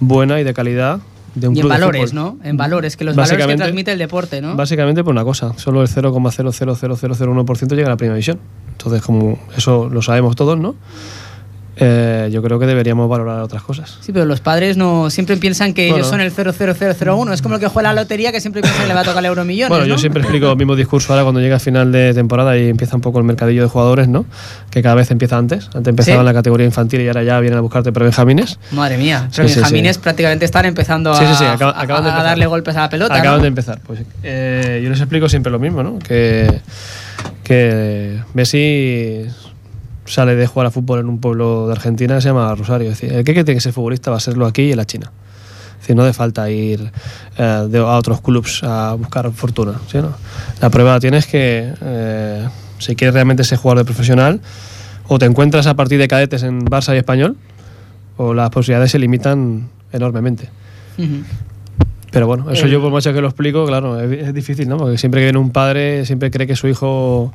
[0.00, 1.00] buena y de calidad
[1.34, 2.12] de un y en club valores.
[2.12, 2.38] ¿no?
[2.42, 4.56] En valores, que los valores que transmite el deporte, ¿no?
[4.56, 8.38] Básicamente por una cosa, solo el 0,00001% llega a la primera división.
[8.72, 10.74] Entonces, como eso lo sabemos todos, ¿no?
[11.76, 13.98] Eh, yo creo que deberíamos valorar otras cosas.
[14.00, 15.96] Sí, pero los padres no siempre piensan que Bueno.
[15.96, 17.32] ellos son el 00001.
[17.32, 19.18] Es como el que juega la lotería que siempre piensa que le va a tocar
[19.18, 22.14] el euromillones, Bueno, yo siempre explico el mismo discurso ahora cuando llega a final de
[22.14, 24.24] temporada y empieza un poco el mercadillo de jugadores, ¿no?
[24.70, 25.66] Que cada vez empieza antes.
[25.74, 26.20] Antes empezaba Sí.
[26.20, 28.58] en la categoría infantil y ahora ya vienen a buscarte prebenjamines.
[28.72, 32.88] Madre mía, Sí, pero sí, prácticamente están empezando a, acaba- acaban darle golpes a la
[32.88, 33.42] pelota, Acaban ¿no?
[33.42, 33.80] de empezar.
[33.86, 35.98] Pues, eh, yo les explico siempre lo mismo, ¿no?
[35.98, 36.60] Que,
[37.42, 39.26] que Messi
[40.06, 42.90] sale de jugar a fútbol en un pueblo de Argentina que se llama Rosario.
[42.90, 44.84] Es decir, el que tiene que ser futbolista va a serlo aquí y en la
[44.84, 45.10] China.
[45.74, 46.90] Es decir, no hace falta ir
[47.38, 49.74] eh, de- a otros clubs a buscar fortuna.
[49.86, 50.14] ¿sí, no?
[50.60, 54.40] La prueba tienes que, eh, si quieres realmente ser jugador de profesional,
[55.08, 57.36] o te encuentras a partir de cadetes en Barça y Español,
[58.16, 60.48] o las posibilidades se limitan enormemente.
[62.10, 64.76] Pero bueno, eso El- yo por mucho que lo explico, claro, es, es difícil, ¿no?
[64.76, 67.32] Porque siempre que viene un padre, siempre cree que su hijo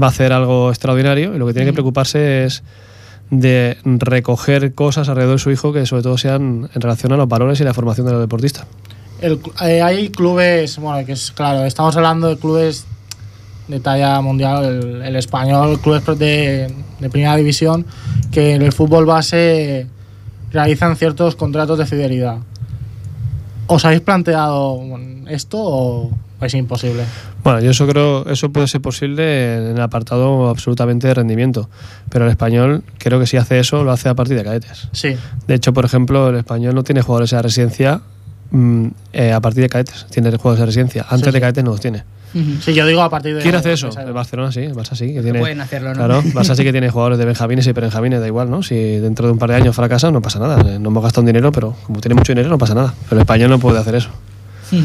[0.00, 2.62] va a hacer algo extraordinario y lo que tiene que preocuparse es
[3.30, 7.28] de recoger cosas alrededor de su hijo que sobre todo sean en relación a los
[7.28, 8.66] valores y la formación de los deportistas.
[9.20, 12.86] El eh, hay clubes, bueno, que es claro, estamos hablando de clubes
[13.68, 17.86] de talla mundial, el, el español, clubes de, de primera división,
[18.30, 19.86] que en el fútbol base
[20.52, 22.38] realizan ciertos contratos de fidelidad.
[23.66, 24.78] ¿Os habéis planteado
[25.28, 27.04] esto o es imposible?
[27.42, 31.68] Bueno, yo eso creo, eso puede ser posible en el apartado absolutamente de rendimiento,
[32.10, 34.88] pero el español creo que si hace eso lo hace a partir de cadetes.
[34.92, 35.16] Sí.
[35.46, 38.00] De hecho, por ejemplo, el español no tiene jugadores de residencia
[38.50, 41.06] mm, eh, a partir de cadetes, tiene jugadores de residencia.
[41.08, 42.04] Antes Sí, de cadetes no los tiene.
[42.34, 42.60] Ujú.
[42.60, 43.42] Sí, yo digo a partir de...
[43.42, 43.90] ¿Quién hace eso?
[43.98, 45.14] El Barcelona sí, el Barça sí.
[45.14, 45.94] Que tiene, pueden hacerlo, ¿no?
[45.94, 48.62] Claro, Barça sí que tiene jugadores de Benjamines y Benjamines, da igual, ¿no?
[48.62, 50.60] Si dentro de un par de años fracasa, no pasa nada.
[50.74, 52.92] Eh, No hemos gastado un dinero, pero como tiene mucho dinero, no pasa nada.
[53.08, 54.08] Pero el español no puede hacer eso.
[54.72, 54.84] Ujú.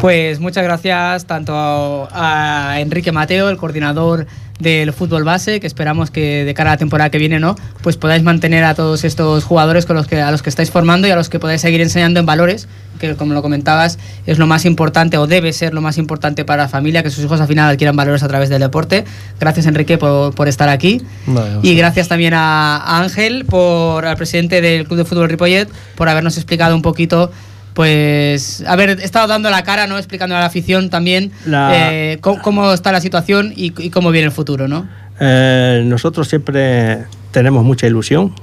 [0.00, 4.26] Pues muchas gracias tanto a Enrique Mateo, el coordinador
[4.58, 7.56] del fútbol base, que esperamos que de cara a la temporada que viene, ¿no?
[7.82, 11.06] Pues podáis mantener a todos estos jugadores con los que, a los que estáis formando
[11.06, 12.68] y a los que podáis seguir enseñando en valores,
[12.98, 16.64] que como lo comentabas, es lo más importante o debe ser lo más importante para
[16.64, 19.04] la familia, que sus hijos al final adquieran valores a través del deporte.
[19.38, 21.02] Gracias Enrique por, por estar aquí.
[21.26, 25.68] Vale, Y gracias también a, a Ángel, por, al presidente del Club de Fútbol Ripollet,
[25.96, 27.30] por habernos explicado un poquito,
[27.76, 29.98] pues, haber estado dando la cara, ¿no?
[29.98, 34.10] Explicando a la afición también La- eh, cómo, cómo está la situación y, y cómo
[34.10, 34.88] viene el futuro, ¿no?
[35.20, 38.34] Eh, nosotros siempre tenemos mucha ilusión.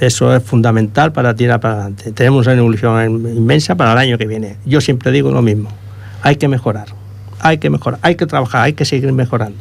[0.00, 2.10] Eso es fundamental para tirar para adelante.
[2.12, 3.00] Tenemos una ilusión
[3.36, 4.56] inmensa para el año que viene.
[4.66, 5.70] Yo siempre digo lo mismo.
[6.22, 6.86] Hay que mejorar.
[7.38, 8.00] Hay que mejorar.
[8.02, 8.62] Hay que trabajar.
[8.62, 9.58] Hay que seguir mejorando.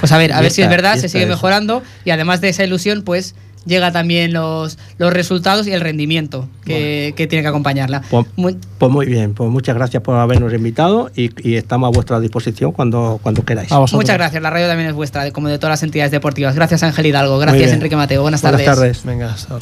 [0.00, 2.48] Pues a ver, a Y ver si es verdad, se sigue mejorando y además de
[2.48, 7.48] esa ilusión, pues llega también los, los resultados y el rendimiento que, que tiene que
[7.48, 8.02] acompañarla.
[8.10, 9.34] Pues Muy- pues muy bien.
[9.34, 13.70] Pues muchas gracias por habernos invitado y, y estamos a vuestra disposición cuando, cuando queráis.
[13.92, 16.54] Muchas gracias, la radio también es vuestra, como de todas las entidades deportivas.
[16.54, 17.72] Gracias Ángel Hidalgo, gracias.
[17.72, 18.78] Enrique Mateo, buenas, Buenas tardes.
[18.78, 19.04] tardes.
[19.04, 19.58] Venga, hasta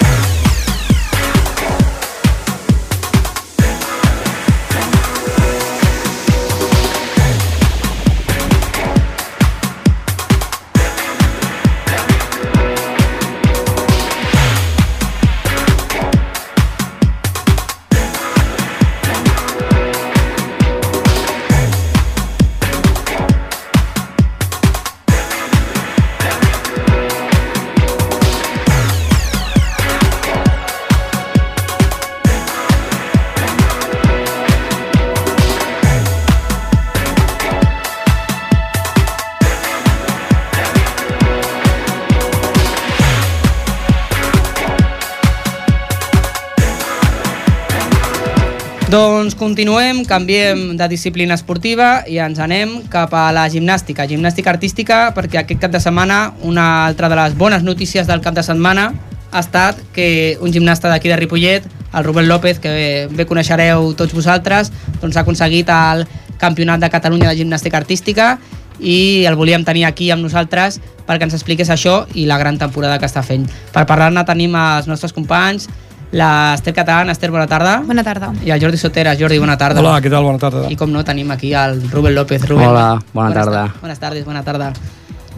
[49.40, 54.04] continuem, canviem de disciplina esportiva i ens anem cap a la gimnàstica.
[54.04, 58.36] Gimnàstica artística perquè aquest cap de setmana una altra de les bones notícies del cap
[58.36, 58.90] de setmana
[59.32, 63.94] ha estat que un gimnasta d'aquí de Ripollet, el Rubén López, que bé, bé coneixereu
[63.96, 66.04] tots vosaltres, doncs ha aconseguit el
[66.36, 68.34] Campionat de Catalunya de Gimnàstica Artística
[68.76, 73.00] i el volíem tenir aquí amb nosaltres perquè ens expliqués això i la gran temporada
[73.00, 73.48] que està fent.
[73.72, 75.70] Per parlar-ne tenim els nostres companys,
[76.12, 77.10] l'Ester Catalán.
[77.10, 77.80] Ester, bona tarda.
[77.86, 78.32] Bona tarda.
[78.44, 79.18] I el Jordi Soteras.
[79.18, 79.80] Jordi, bona tarda.
[79.80, 80.24] Hola, què tal?
[80.24, 80.66] Bona tarda.
[80.70, 82.46] I com no, tenim aquí el Rubén López.
[82.48, 83.66] Rubén, Hola, bona tarda.
[83.68, 84.72] tar- Bones tardes, bona tarda.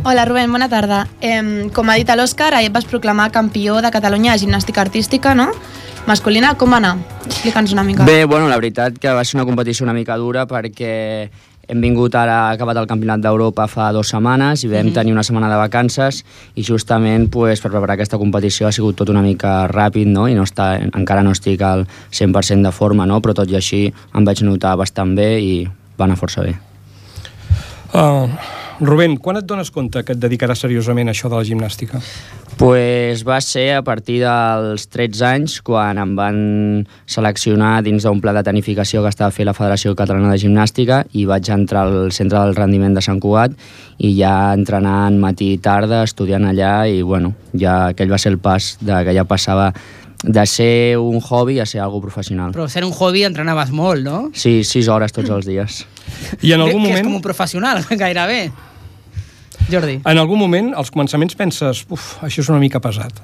[0.05, 1.07] Hola, Rubén, bona tarda.
[1.21, 5.35] Eh, com ha dit l'Òscar, ahir et vas proclamar campió de Catalunya de gimnàstica artística,
[5.35, 5.51] no?
[6.07, 6.97] Masculina, com va anar?
[7.27, 8.03] Explica'ns una mica.
[8.05, 11.31] Bé, bueno, la veritat que va ser una competició una mica dura perquè
[11.73, 14.95] hem vingut ara, ha acabat el Campionat d'Europa fa dues setmanes i vam Mhm.
[14.95, 19.09] tenir una setmana de vacances i justament pues, per preparar aquesta competició ha sigut tot
[19.09, 20.29] una mica ràpid no?
[20.29, 23.21] i no està, encara no estic al 100% de forma, no?
[23.21, 26.57] però tot i així em vaig notar bastant bé i va anar força bé.
[27.95, 28.29] Uh,
[28.81, 32.01] Rubén, quan et dones compte que et dedicaràs seriosament a això de la gimnàstica?
[32.57, 36.37] Pues va ser a partir dels 13 anys quan em van
[37.11, 41.25] seleccionar dins d'un pla de tanificació que estava fent la Federació Catalana de Gimnàstica i
[41.27, 43.57] vaig entrar al centre del rendiment de Sant Cugat
[43.99, 48.39] i ja entrenant matí i tarda, estudiant allà i bueno, ja aquell va ser el
[48.39, 49.73] pas de, que ja passava
[50.23, 52.53] de ser un hobby a ser algo professional.
[52.55, 54.29] Però sent un hobby entrenaves molt, no?
[54.39, 55.83] Sí, 6 hores tots els dies.
[56.43, 57.09] I en algun que és moment...
[57.09, 58.45] com un professional, gairebé.
[59.73, 60.01] Jordi.
[60.05, 63.17] En algun moment, als començaments penses, uf, això és una mica pesat.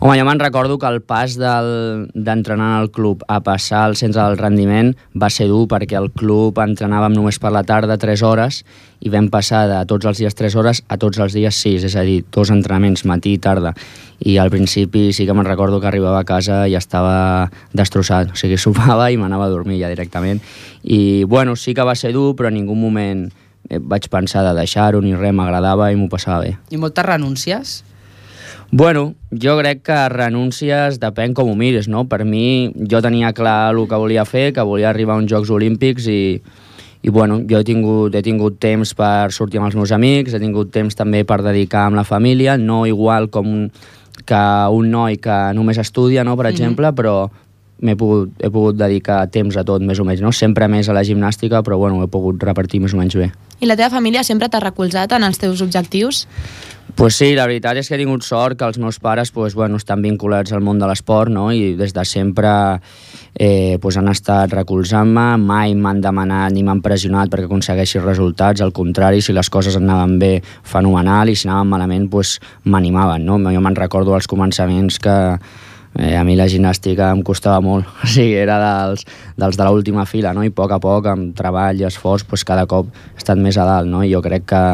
[0.00, 4.22] Home, jo me'n recordo que el pas del- d'entrenar al club a passar al centre
[4.22, 8.62] del rendiment va ser dur perquè al club entrenàvem només per la tarda 3 hores
[9.00, 11.96] i vam passar de tots els dies 3 hores a tots els dies 6, és
[11.96, 13.74] a dir, dos entrenaments, matí i tarda.
[14.20, 18.36] I al principi sí que me'n recordo que arribava a casa i estava destrossat, o
[18.36, 20.40] sigui, sopava i m'anava a dormir ja directament.
[20.82, 23.28] I, bueno, sí que va ser dur, però en ningú moment
[23.68, 26.56] vaig pensar de deixar-ho ni res, m'agradava i m'ho passava bé.
[26.70, 27.84] I moltes renúncies?
[28.72, 32.04] Bueno, jo crec que renúncies depèn com ho mires, no?
[32.06, 35.50] Per mi, jo tenia clar el que volia fer, que volia arribar a uns Jocs
[35.50, 36.40] Olímpics i,
[37.02, 40.42] i bueno, jo he tingut, he tingut temps per sortir amb els meus amics, he
[40.42, 43.64] tingut temps també per dedicar amb la família, no igual com un,
[44.24, 46.52] que un noi que només estudia, no, per Mhm.
[46.54, 47.30] exemple, però
[47.82, 50.32] m'he pogut, he pogut dedicar temps a tot, més o menys, no?
[50.36, 53.30] Sempre més a la gimnàstica, però bueno, ho he pogut repartir més o menys bé.
[53.60, 56.26] I la teva família sempre t'ha recolzat en els teus objectius?
[56.96, 59.78] Pues sí, la veritat és que he tingut sort que els meus pares pues, bueno,
[59.78, 61.46] estan vinculats al món de l'esport no?
[61.54, 62.50] i des de sempre
[63.34, 68.74] eh, pues, han estat recolzant-me, mai m'han demanat ni m'han pressionat perquè aconsegueixi resultats, al
[68.76, 70.32] contrari, si les coses anaven bé,
[70.66, 73.24] fenomenal, i si anaven malament, pues, m'animaven.
[73.24, 73.38] No?
[73.52, 75.16] Jo me'n recordo als començaments que
[75.98, 79.06] eh, a mi la gimnàstica em costava molt, o sigui, era dels,
[79.40, 80.44] dels de l'última fila, no?
[80.46, 83.58] i a poc a poc, amb treball i esforç, pues, cada cop he estat més
[83.58, 84.04] a dalt, no?
[84.04, 84.64] i jo crec que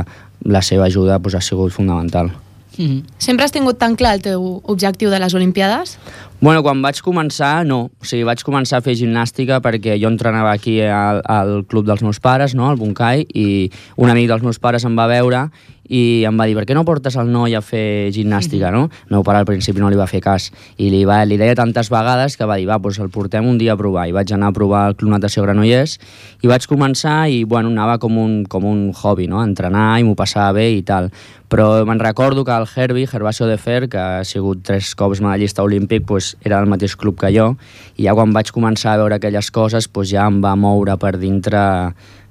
[0.47, 2.31] la seva ajuda pues, ha sigut fundamental.
[2.79, 3.03] Mm -hmm.
[3.19, 5.99] Sempre has tingut tan clar el teu objectiu de les Olimpiades?
[6.41, 7.91] Bueno, quan vaig començar, no.
[8.03, 12.03] O sigui, vaig començar a fer gimnàstica perquè jo entrenava aquí al, al club dels
[12.03, 15.51] meus pares, no?, al Bunkai, i un amic dels meus pares em va veure
[15.89, 18.87] i em va dir, per què no portes el noi a fer gimnàstica, no?
[19.07, 20.51] El meu pare al principi no li va fer cas.
[20.77, 23.59] I li, va, li deia tantes vegades que va dir, va, doncs el portem un
[23.59, 24.09] dia a provar.
[24.09, 25.99] I vaig anar a provar el Club Natació Granollers
[26.43, 30.17] i vaig començar i, bueno, anava com un, com un hobby, no?, entrenar i m'ho
[30.19, 31.11] passava bé i tal.
[31.47, 35.63] Però me'n recordo que el Herbie, Gervasio de Fer, que ha sigut tres cops medallista
[35.63, 37.53] olímpic, pues, era del mateix club que jo,
[37.95, 41.15] i ja quan vaig començar a veure aquelles coses, pues, ja em va moure per
[41.23, 41.63] dintre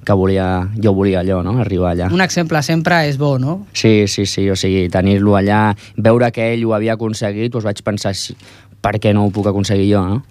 [0.06, 2.12] que volia, jo volia allò, no?, arribar allà.
[2.14, 3.66] Un exemple sempre és bo, no?
[3.74, 7.82] Sí, sí, sí, o sigui, tenir-lo allà, veure que ell ho havia aconseguit, doncs vaig
[7.84, 8.38] pensar, sí,
[8.82, 10.22] per què no ho puc aconseguir jo, no?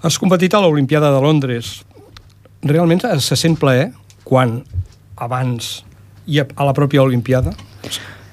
[0.00, 1.82] Has competit a l'Olimpiada de Londres.
[2.64, 3.90] Realment se sent plaer
[4.24, 4.62] quan
[5.20, 5.82] abans
[6.30, 7.52] i a la pròpia Olimpiada?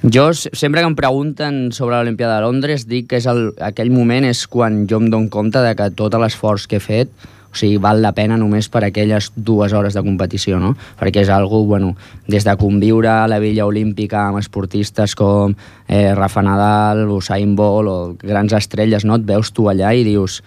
[0.04, 4.28] Jo, sempre que em pregunten sobre l'Olimpiada de Londres, dic que és el, aquell moment
[4.30, 7.12] és quan jo em dono compte de que tot l'esforç que he fet
[7.58, 10.76] o sigui, val la pena només per aquelles dues hores de competició, no?
[11.00, 11.96] Perquè és algo, bueno,
[12.30, 15.56] des de conviure a la Villa Olímpica amb esportistes com
[15.88, 19.18] eh, Rafa Nadal, Usain Bolt o grans estrelles, no?
[19.18, 20.44] Et veus tu allà i dius...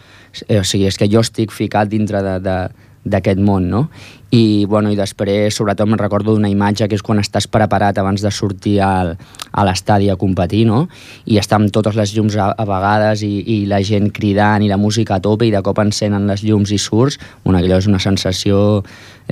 [0.47, 2.57] Eh, o sigui, és que jo estic ficat dintre de, de,
[3.03, 3.89] d'aquest món, no?
[4.31, 8.23] I, bueno, i després, sobretot, me'n recordo d'una imatge que és quan estàs preparat abans
[8.23, 9.17] de sortir al,
[9.53, 10.89] a l'estadi a competir, no?
[11.27, 14.69] I està amb totes les llums a, a vegades i, i la gent cridant i
[14.71, 17.87] la música a tope i de cop encenen les llums i surts, bueno, allò és
[17.91, 18.83] una sensació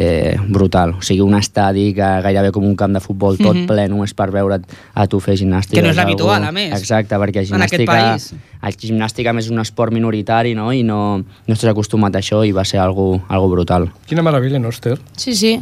[0.01, 0.95] eh, brutal.
[0.99, 3.66] O sigui, un estadi que gairebé com un camp de futbol tot Mhm.
[3.66, 4.62] ple només per veure't
[4.95, 5.75] a tu fer gimnàstica.
[5.75, 6.73] Que no és l'habitual, a més.
[6.79, 7.93] Exacte, perquè En aquest gimnàstica...
[8.12, 8.35] país.
[8.61, 10.73] El gimnàstica més és un esport minoritari, no?
[10.75, 13.85] I no, no estàs acostumat a això i va ser algo, algo brutal.
[14.09, 14.97] Quina meravella, no, Esther?
[15.14, 15.53] Sí, sí.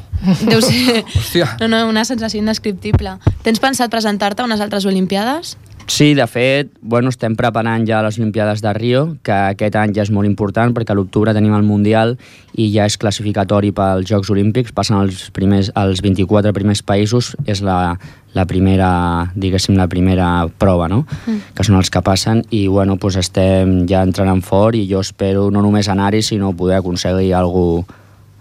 [0.49, 1.03] Deu ser...
[1.15, 1.59] Hòstia.
[1.61, 3.19] No, no, una sensació indescriptible.
[3.45, 5.57] Tens pensat presentar-te unes altres Olimpiades?
[5.87, 10.03] Sí, de fet, bueno, estem preparant ja les Olimpiades de Rio, que aquest any ja
[10.03, 12.17] és molt important perquè a l'octubre tenim el Mundial
[12.59, 17.63] i ja és classificatori pels Jocs Olímpics, passen els, primers, els 24 primers països, és
[17.63, 17.95] la,
[18.35, 18.91] la primera,
[19.39, 21.05] diguéssim, la primera prova, no?
[21.27, 21.55] Mm.
[21.55, 25.53] que són els que passen i bueno, doncs estem ja entrenant fort i jo espero
[25.55, 27.87] no només anar-hi sinó poder aconseguir alguna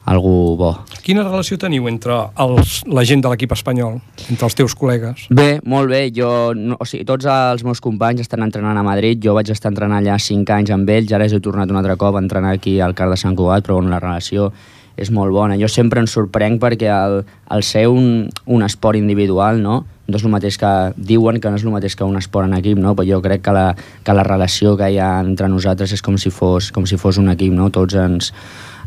[0.05, 0.71] algú bo.
[1.05, 3.97] Quina relació teniu entre els, la gent de l'equip espanyol,
[4.29, 5.25] entre els teus col·legues?
[5.33, 6.05] Bé, molt bé.
[6.15, 9.19] Jo, no, o sigui, tots els meus companys estan entrenant a Madrid.
[9.23, 11.13] Jo vaig estar entrenant allà 5 anys amb ells.
[11.13, 13.79] Ara he tornat un altre cop a entrenar aquí al Car de Sant Cugat, però
[13.79, 14.51] bueno, la relació
[14.95, 15.57] és molt bona.
[15.59, 17.19] Jo sempre em sorprenc perquè el,
[17.51, 19.83] el ser un, un esport individual, no?
[20.05, 22.55] no és el mateix que diuen que no és el mateix que un esport en
[22.59, 22.93] equip, no?
[22.95, 26.19] però jo crec que la, que la relació que hi ha entre nosaltres és com
[26.21, 27.71] si fos, com si fos un equip, no?
[27.73, 28.31] tots ens,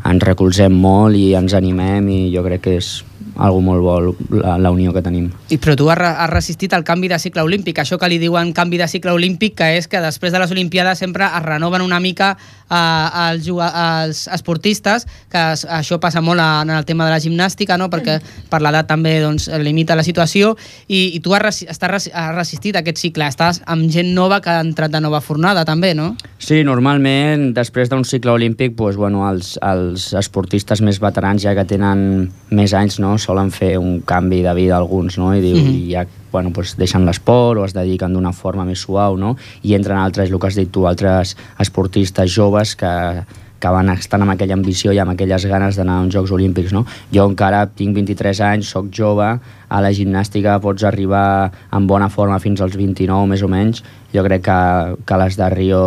[0.07, 2.91] ens recolzem molt i ens animem i jo crec que és
[3.39, 3.95] algo molt bo
[4.37, 5.29] la, la unió que tenim.
[5.49, 8.53] I, però tu has, has resistit el canvi de cicle olímpic, això que li diuen
[8.53, 11.99] canvi de cicle olímpic, que és que després de les Olimpiades sempre es renoven una
[12.03, 17.21] mica eh, els, els esportistes, que es, això passa molt en el tema de la
[17.23, 17.89] gimnàstica, no?
[17.89, 18.19] perquè
[18.49, 20.55] per l'edat també doncs, limita la situació,
[20.87, 24.51] i, i tu has, resi estàs, has resistit aquest cicle, estàs amb gent nova que
[24.51, 26.11] ha entrat de nova fornada també, no?
[26.39, 31.65] Sí, normalment, després d'un cicle olímpic, doncs, bueno, els, els esportistes més veterans, ja que
[31.67, 35.35] tenen més anys, no, solen fer un canvi de vida alguns, no?
[35.37, 35.75] I, diu, Mhm.
[35.75, 39.35] i ja bueno, doncs deixen l'esport o es dediquen d'una forma més suau, no?
[39.63, 43.23] I entren altres, el que has dit tu, altres esportistes joves que,
[43.59, 46.71] que van estar amb aquella ambició i amb aquelles ganes d'anar a uns Jocs Olímpics,
[46.71, 46.85] no?
[47.11, 49.25] Jo encara tinc 23 anys, sóc jove,
[49.69, 53.83] a la gimnàstica pots arribar en bona forma fins als 29, més o menys.
[54.13, 54.59] Jo crec que,
[55.05, 55.83] que les de Rio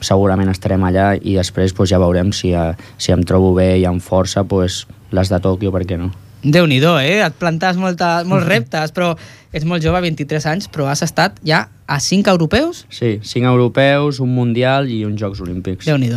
[0.00, 3.86] segurament estarem allà i després doncs, ja veurem si, eh, si em trobo bé i
[3.86, 6.10] amb força, doncs, les de Tòquio, per què no?
[6.54, 7.24] Déu nhi eh?
[7.26, 9.14] Et plantes molta, molts reptes, però
[9.52, 12.86] ets molt jove, 23 anys, però has estat ja a 5 europeus?
[12.90, 15.86] Sí, 5 europeus, un mundial i uns Jocs Olímpics.
[15.86, 16.08] déu nhi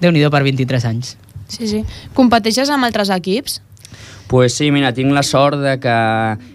[0.00, 1.16] déu nhi per 23 anys.
[1.48, 1.84] Sí, sí.
[2.14, 3.60] Competeixes amb altres equips?
[4.32, 5.94] Pues sí, mira, tinc la sort de que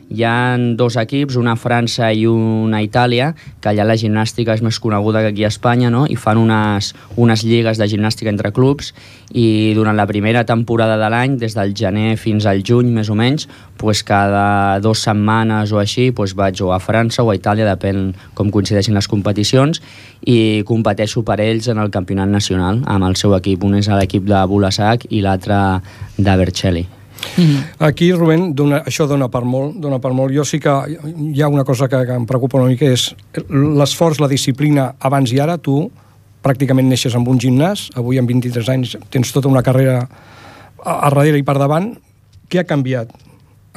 [0.09, 3.27] hi ha dos equips, una a França i una a Itàlia,
[3.61, 6.07] que allà la gimnàstica és més coneguda que aquí a Espanya, no?
[6.09, 8.95] i fan unes, unes lligues de gimnàstica entre clubs,
[9.29, 13.19] i durant la primera temporada de l'any, des del gener fins al juny, més o
[13.21, 13.45] menys,
[13.77, 18.15] pues cada dues setmanes o així pues vaig o a França o a Itàlia, depèn
[18.33, 19.85] com coincideixin les competicions,
[20.25, 23.69] i competeixo per ells en el campionat nacional, amb el seu equip.
[23.69, 25.83] Un és l'equip de Bulasac i l'altre
[26.17, 26.41] de
[27.17, 27.57] Vercelli.
[27.79, 30.33] Aquí, Rubén, dona, això dona per molt, dona per molt.
[30.35, 30.73] Jo sí que
[31.17, 33.09] hi ha una cosa que, que em preocupa una mica, és
[33.49, 35.57] l'esforç, la disciplina abans i ara.
[35.57, 35.75] Tu
[36.43, 41.09] pràcticament neixes amb un gimnàs, avui amb 23 anys tens tota una carrera a, a
[41.09, 41.93] darrere i per davant.
[42.47, 43.11] Què ha canviat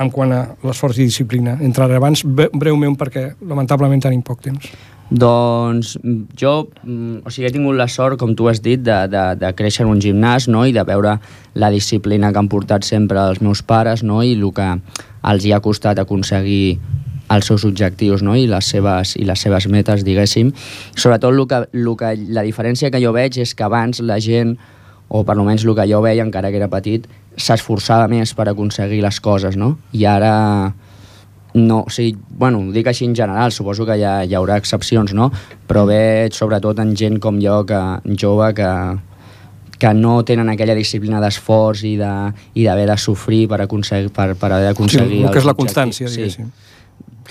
[0.01, 2.23] en quant a l'esforç i disciplina i abans?
[2.25, 4.71] Bre- Breument, perquè lamentablement tenim poc temps.
[5.11, 5.97] Doncs
[6.39, 9.53] jo, mm, o sigui, he tingut la sort, com tu has dit, de, de, de
[9.59, 10.63] créixer en un gimnàs no?
[10.67, 11.17] i de veure
[11.59, 14.23] la disciplina que han portat sempre els meus pares no?
[14.23, 14.69] i el que
[15.33, 16.79] els hi ha costat aconseguir
[17.31, 18.37] els seus objectius no?
[18.39, 20.53] I, les seves, i les seves metes, diguéssim.
[20.95, 24.55] Sobretot el que, el que, la diferència que jo veig és que abans la gent,
[25.11, 29.03] o per almenys el que jo veia encara que era petit, s'esforçava més per aconseguir
[29.03, 29.75] les coses, no?
[29.91, 30.35] I ara
[31.55, 34.57] no, o sigui, bueno, ho dic així en general, suposo que hi, ha, hi haurà
[34.61, 35.31] excepcions, no?
[35.67, 37.81] Però veig sobretot en gent com jo, que,
[38.21, 38.71] jove, que,
[39.81, 44.11] que no tenen aquella disciplina d'esforç i de- i d'haver de, de sofrir per, aconseguir,
[44.13, 46.51] per, per haver d'aconseguir Sí, el que és la constància, diguéssim.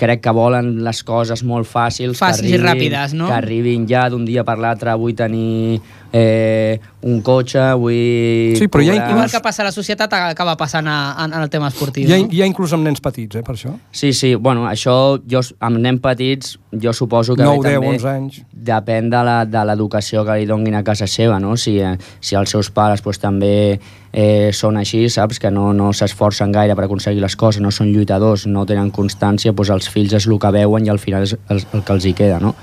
[0.00, 3.26] Crec que volen les coses molt fàcils, Fàcils i que arribin, ràpides, no?
[3.28, 5.80] que arribin ja d'un dia per l'altre, vull tenir
[6.12, 8.56] eh, un cotxe, vull...
[8.58, 11.24] Sí, però hi ha cobrar- Igual que passa a la societat, acaba passant a, a,
[11.24, 12.08] en el tema esportiu.
[12.08, 12.28] Hi ha, no?
[12.32, 13.72] hi ha inclús amb nens petits, eh, per això.
[13.92, 14.94] Sí, sí, bueno, això
[15.30, 18.42] jo, amb nens petits jo suposo que 9, bé, 10, també 11 anys.
[18.52, 21.56] depèn de la- de l'educació que li donguin a casa seva, no?
[21.56, 23.80] Si, eh, si els seus pares pues, també
[24.12, 25.38] eh, són així, saps?
[25.38, 29.52] Que no, no s'esforcen gaire per aconseguir les coses, no són lluitadors, no tenen constància,
[29.52, 32.04] doncs els fills és el que veuen i al final és el, el que els
[32.04, 32.54] hi queda, no?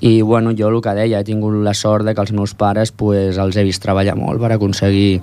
[0.00, 2.92] I bueno, jo el que deia, he tingut la sort de que els meus pares
[2.92, 5.20] pues, els he vist treballar molt per aconseguir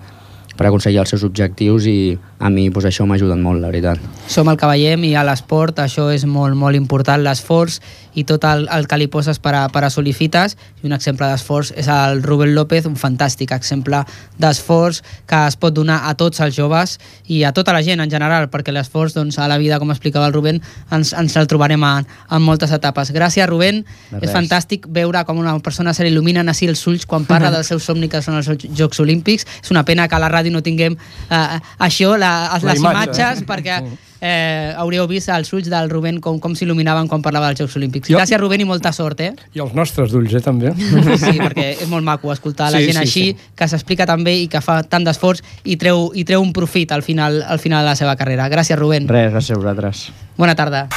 [0.56, 4.02] per aconseguir els seus objectius i a mi pues, això m'ha ajudat molt, la veritat.
[4.28, 7.80] Som el que veiem i a l'esport això és molt, molt important, l'esforç
[8.16, 10.56] i tot el, el que li poses per, a, per assolir fites.
[10.82, 14.02] I un exemple d'esforç és el Rubén López, un fantàstic exemple
[14.42, 16.98] d'esforç que es pot donar a tots els joves
[17.32, 20.28] i a tota la gent en general, perquè l'esforç doncs, a la vida, com explicava
[20.28, 20.62] el Rubén,
[20.92, 23.14] ens, ens el trobarem en, en moltes etapes.
[23.16, 23.84] Gràcies, Rubén.
[24.22, 27.68] És fantàstic veure com una persona se li il·luminen així els ulls quan parla del
[27.68, 29.48] seu somni que són els Jocs Olímpics.
[29.64, 32.98] És una pena que a la ràdio no tinguem eh, això, la, La les imatge,
[33.06, 33.46] imatges, eh?
[33.46, 33.78] perquè
[34.22, 38.10] eh, hauríeu vist els ulls del Rubén com, com s'il·luminaven quan parlava dels Jocs Olímpics.
[38.10, 39.34] Jo- Gràcies, Rubén, i molta sort, eh?
[39.54, 40.74] I els nostres d'ulls, eh, també.
[40.76, 43.52] Sí, perquè és molt maco escoltar la Sí, gent sí, així, sí.
[43.56, 46.92] que s'explica tan bé i que fa tant d'esforç i, treu, i treu un profit
[46.96, 48.50] al final, al final de la seva carrera.
[48.50, 49.08] Gràcies, Rubén.
[49.08, 50.08] Res, gràcies a vosaltres.
[50.38, 50.88] Bona tarda.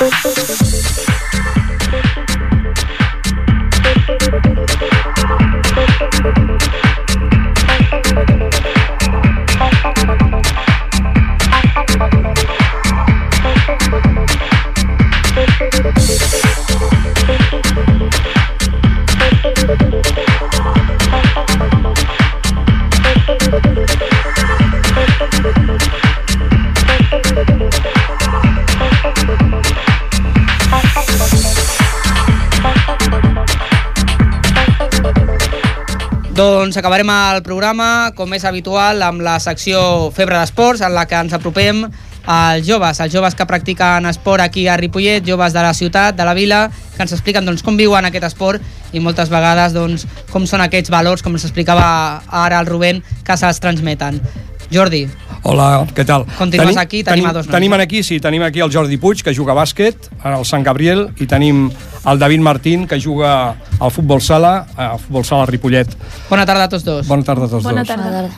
[36.39, 41.18] Doncs acabarem el programa, com és habitual, amb la secció Febre d'Esports, en la que
[41.18, 41.87] ens apropem
[42.29, 46.24] als joves, als joves que practiquen esport aquí a Ripollet, joves de la ciutat, de
[46.29, 48.61] la vila, que ens expliquen doncs, com viuen aquest esport
[48.93, 53.37] i moltes vegades doncs, com són aquests valors, com ens explicava ara el Rubén, que
[53.41, 54.20] se'ls transmeten.
[54.68, 55.07] Jordi,
[55.49, 56.26] Hola, què tal?
[56.37, 57.55] Continues aquí, tenim a dos nois.
[57.55, 61.07] Tenim aquí, sí, tenim aquí el Jordi Puig, que juga a bàsquet, al Sant Gabriel,
[61.22, 61.70] i tenim
[62.05, 65.97] el David Martín, que juga al futbol sala, al futbol sala Ripollet.
[66.29, 67.07] bona tarda a tots dos.
[67.09, 67.89] Bona tarda a tots Bona dos.
[67.89, 68.29] tarda.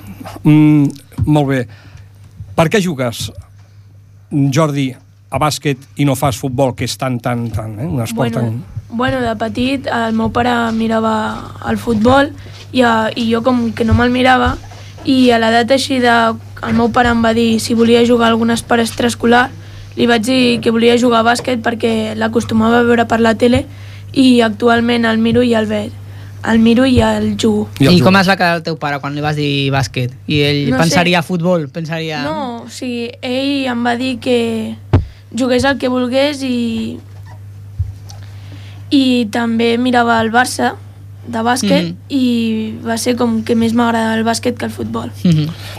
[0.45, 0.87] Mm,
[1.27, 1.67] molt bé.
[2.55, 3.33] Per què jugues,
[4.31, 4.91] Jordi,
[5.31, 7.87] a bàsquet i no fas futbol, que és tan, tan, tan, eh?
[7.87, 8.65] un esport Bueno, tan...
[8.91, 11.15] bueno, de petit el meu pare mirava
[11.71, 12.33] el futbol
[12.73, 14.57] i, eh, i jo com que no me'l mirava
[15.05, 16.17] i a l'edat així de...
[16.61, 19.47] El meu pare em va dir si volia jugar a algun esport extraescolar
[19.97, 23.65] li vaig dir que volia jugar a bàsquet perquè l'acostumava a veure per la tele
[24.13, 25.95] i actualment el miro i el veig.
[26.49, 27.69] El miro i el jugo.
[27.81, 30.15] I, I com es va quedar el teu pare quan li vas dir bàsquet?
[30.27, 30.83] I ell No sé.
[30.87, 32.23] pensaria a futbol, pensaria...
[32.25, 34.39] No, o sigui, ell em va dir que
[35.37, 36.99] jugués el que volgués i
[38.91, 40.73] i també mirava el Barça
[41.31, 41.97] de bàsquet Mhm.
[42.09, 45.11] i va ser com que més m'agrada el bàsquet que el futbol.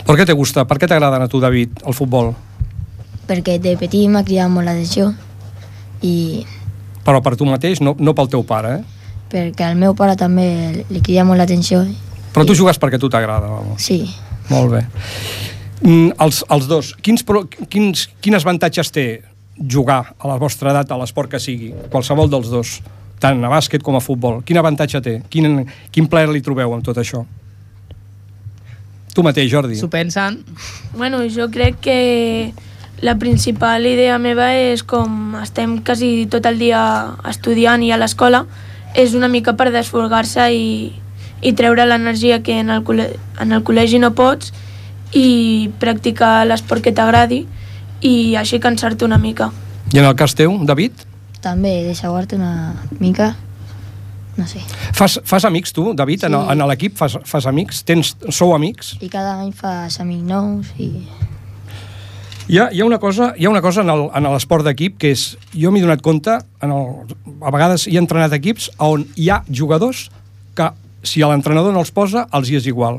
[0.06, 0.64] Per què te gusta?
[0.64, 2.34] Per què t'agrada a tu, David, el futbol?
[3.26, 5.14] perquè de petit m'ha cridat molt l'atenció
[6.02, 6.44] i
[7.04, 8.82] Però per tu mateix, no, no pel teu pare, eh?
[9.32, 11.82] Perquè al meu pare també li crida molt l'atenció.
[12.32, 13.80] Però tu jugues perquè a tu t'agrada, vamos.
[13.82, 14.04] Sí,
[14.50, 14.80] Molt bé.
[15.82, 17.24] Mm, els, els dos, quins,
[17.70, 19.06] quins, quins avantatges té
[19.56, 21.72] jugar a la vostra edat a l'esport que sigui?
[21.90, 22.74] Qualsevol dels dos,
[23.22, 24.40] tant a bàsquet com a futbol.
[24.46, 25.14] Quin avantatge té?
[25.30, 25.64] Quin,
[25.94, 27.24] quin plaer li trobeu amb tot això?
[29.12, 29.76] Tu mateix, Jordi.
[29.76, 30.40] S'ho pensen?
[30.96, 32.52] Bueno, jo crec que
[33.02, 36.80] la principal idea meva és com estem quasi tot el dia
[37.28, 38.46] estudiant i a l'escola,
[38.94, 40.92] és una mica per desfolgar-se i,
[41.42, 43.08] i treure l'energia que en el, col·le
[43.40, 44.52] en el col·legi no pots
[45.16, 47.46] i practicar l'esport que t'agradi
[48.02, 49.50] i així cansar-te una mica.
[49.92, 50.92] I en el cas teu, David?
[51.42, 53.32] també deixar-te una mica,
[54.36, 54.60] no sé.
[54.94, 56.94] Fas, fas amics tu, David, en, el- en l'equip?
[56.96, 57.80] Fas, fas amics?
[57.84, 58.92] Tens, sou amics?
[59.02, 60.92] I cada any fas amics nous i
[62.50, 65.36] Hi ha, hi ha una cosa, hi ha una cosa en l'esport d'equip que és,
[65.54, 69.42] jo m'he donat compte, en el, a vegades hi he entrenat equips on hi ha
[69.46, 70.08] jugadors
[70.58, 70.66] que
[71.06, 72.98] si l'entrenador no els posa, els hi és igual.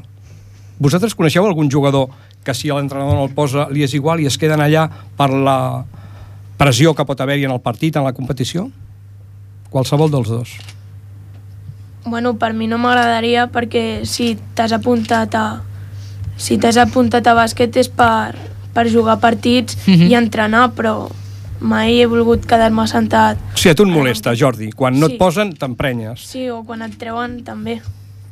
[0.80, 2.08] Vosaltres coneixeu algun jugador
[2.44, 4.88] que si l'entrenador no el posa li és igual i es queden allà
[5.18, 5.58] per la
[6.60, 8.70] pressió que pot haver-hi en el partit, en la competició?
[9.74, 10.56] Qualsevol dels dos.
[12.06, 15.46] Bueno, per mi no m'agradaria perquè si t'has apuntat a
[16.38, 18.36] si t'has apuntat a bàsquet és per,
[18.74, 20.10] per jugar partits Mhm.
[20.10, 21.10] i entrenar, però
[21.60, 23.38] mai he volgut quedar-me sentat.
[23.54, 24.72] O sigui, a tu et molesta, Jordi.
[24.72, 25.14] Quan no Sí.
[25.14, 26.20] et posen, t'emprenyes.
[26.20, 27.82] Sí, o quan et treuen també.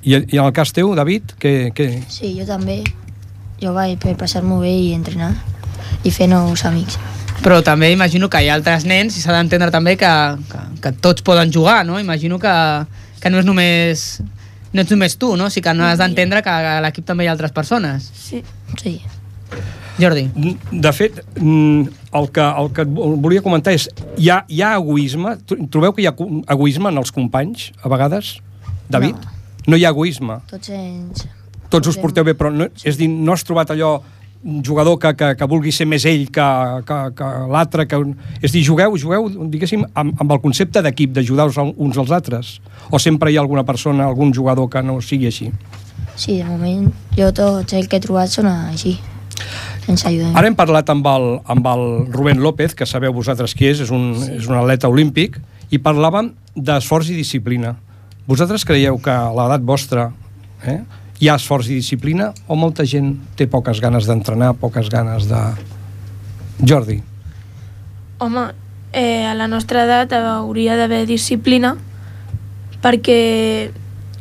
[0.04, 2.04] I, I en el cas teu, David, que, que...
[2.10, 2.84] sí, jo també.
[3.62, 5.36] Jo vaig per passar-m'ho bé i entrenar
[6.04, 6.98] i fer nous amics.
[7.44, 10.10] Però també imagino que hi ha altres nens i s'ha d'entendre també que,
[10.50, 12.00] que, que tots poden jugar, no?
[12.00, 12.86] Imagino que,
[13.22, 14.22] que no és només
[14.74, 15.46] no ets només tu, no?
[15.46, 18.10] O sigui que no has d'entendre que a l'equip també hi ha altres persones.
[18.16, 18.44] Sí.
[18.82, 19.02] Sí.
[20.00, 20.30] Jordi.
[20.72, 21.82] De fet, mm,
[22.14, 22.86] el que, el que
[23.22, 25.36] volia comentar és, hi ha, hi ha egoisme?
[25.46, 26.16] Tro- Trobeu que hi ha
[26.56, 28.38] egoisme en els companys, a vegades?
[28.89, 29.16] David?
[29.16, 29.36] No,
[29.76, 30.39] no hi ha egoisme.
[30.50, 31.28] Tots ens...
[31.72, 34.02] Tots us porteu bé, però no, és dir, no has trobat allò
[34.44, 36.48] un jugador que, que, que vulgui ser més ell que,
[36.88, 38.00] que, que l'altre, que...
[38.42, 42.50] és dir, jugueu, jugueu, diguéssim, amb, amb el concepte d'equip, d'ajudar-vos uns als altres?
[42.89, 45.52] O sempre hi ha alguna persona, algun jugador que no sigui així?
[46.18, 48.98] Sí, de moment jo tots els que he trobat són així.
[49.89, 50.36] Ens ajudem.
[50.38, 53.92] Ara hem parlat amb el, amb el Rubén López, que sabeu vosaltres qui és, és
[53.94, 54.38] un, sí.
[54.39, 55.39] és un atleta olímpic,
[55.72, 57.76] i parlàvem d'esforç i disciplina.
[58.28, 60.10] Vosaltres creieu que a l'edat vostra
[60.68, 60.82] eh,
[61.22, 65.42] hi ha esforç i disciplina o molta gent té poques ganes d'entrenar, poques ganes de...
[66.62, 67.00] Jordi.
[68.22, 68.52] home,
[68.94, 71.72] eh, a la nostra edat hauria d'haver disciplina
[72.84, 73.72] perquè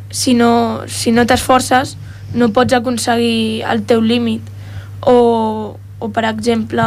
[0.09, 1.97] si no, si no t'esforces
[2.33, 4.47] no pots aconseguir el teu límit
[5.03, 6.85] o, o per exemple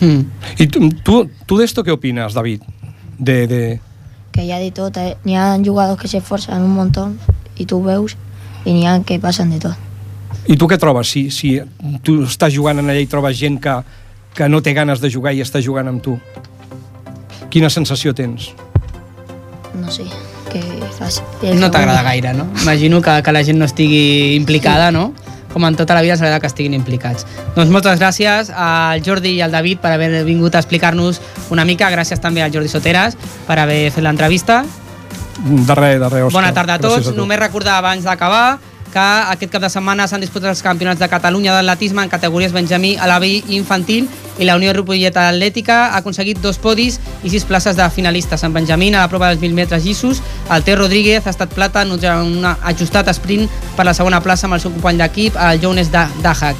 [0.00, 0.30] Mm.
[0.58, 1.14] I tu, tu,
[1.46, 2.62] tu d'esto què opines, David?
[3.18, 3.62] De, de...
[4.30, 4.96] Que hi ha de tot.
[4.96, 5.16] eh?
[5.26, 7.08] N'hi ha jugadors que s'esforcen un muntó
[7.58, 8.14] i tu ho veus
[8.64, 9.74] i n'hi ha que passen de tot.
[10.46, 11.10] I tu què trobes?
[11.10, 11.56] Si, si
[12.06, 13.74] tu estàs jugant en allà i trobes gent que,
[14.38, 16.14] que no té ganes de jugar i està jugant amb tu,
[17.50, 18.52] quina sensació tens?
[19.74, 20.06] No sé,
[20.48, 20.62] que
[20.98, 21.22] fas...
[21.54, 22.48] No t'agrada gaire, no?
[22.62, 25.12] Imagino que, que la gent no estigui implicada, no?
[25.52, 27.24] Com en tota la vida s'agrada que estiguin implicats.
[27.56, 31.22] Doncs moltes gràcies al Jordi i al David per haver vingut a explicar-nos
[31.54, 31.88] una mica.
[31.94, 34.62] Gràcies també al Jordi Soteres per haver fet l'entrevista.
[35.38, 36.34] De res, de res, Òscar.
[36.34, 37.12] Bona tarda a tots.
[37.12, 37.16] Tu.
[37.16, 38.58] Només recordar abans d'acabar
[38.92, 42.96] que aquest cap de setmana s'han disputat els campionats de Catalunya d'atletisme en categories Benjamí,
[42.96, 44.08] Alaví i Infantil
[44.38, 48.44] i la Unió Ripollet Atlètica ha aconseguit dos podis i sis places de finalistes.
[48.44, 51.82] En Benjamí, a la prova dels 1.000 metres llissos, el Ter Rodríguez ha estat plata
[51.82, 55.90] en un ajustat sprint per la segona plaça amb el seu company d'equip, el Jones
[55.92, 56.56] Dahak,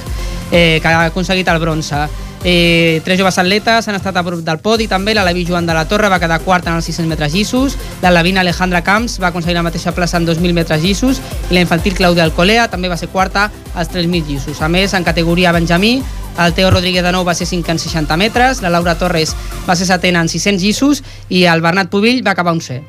[0.50, 2.08] eh, que ha aconseguit el bronze.
[2.50, 5.74] Eh, tres joves atletes han estat a prop del podi també, la Levi Joan de
[5.76, 9.28] la Torre va quedar quarta en els 600 metres llissos, la Lavina Alejandra Camps va
[9.28, 11.20] aconseguir la mateixa plaça en 2.000 metres llissos
[11.50, 14.62] i la infantil Claudia Alcolea també va ser quarta als 3.000 llissos.
[14.64, 15.98] A més, en categoria Benjamí,
[16.40, 19.36] el Teo Rodríguez de nou va ser 5 en 60 metres, la Laura Torres
[19.68, 22.80] va ser setena en 600 llissos i el Bernat Pubill va acabar un C.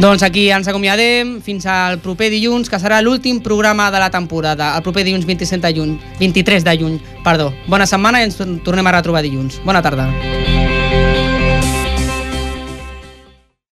[0.00, 4.70] Doncs aquí ens acomiadem fins al proper dilluns, que serà l'últim programa de la temporada,
[4.78, 7.50] el proper dilluns 27 de juny, 23 de juny, perdó.
[7.68, 9.60] Bona setmana i ens tornem a retrobar dilluns.
[9.60, 10.08] Bona tarda.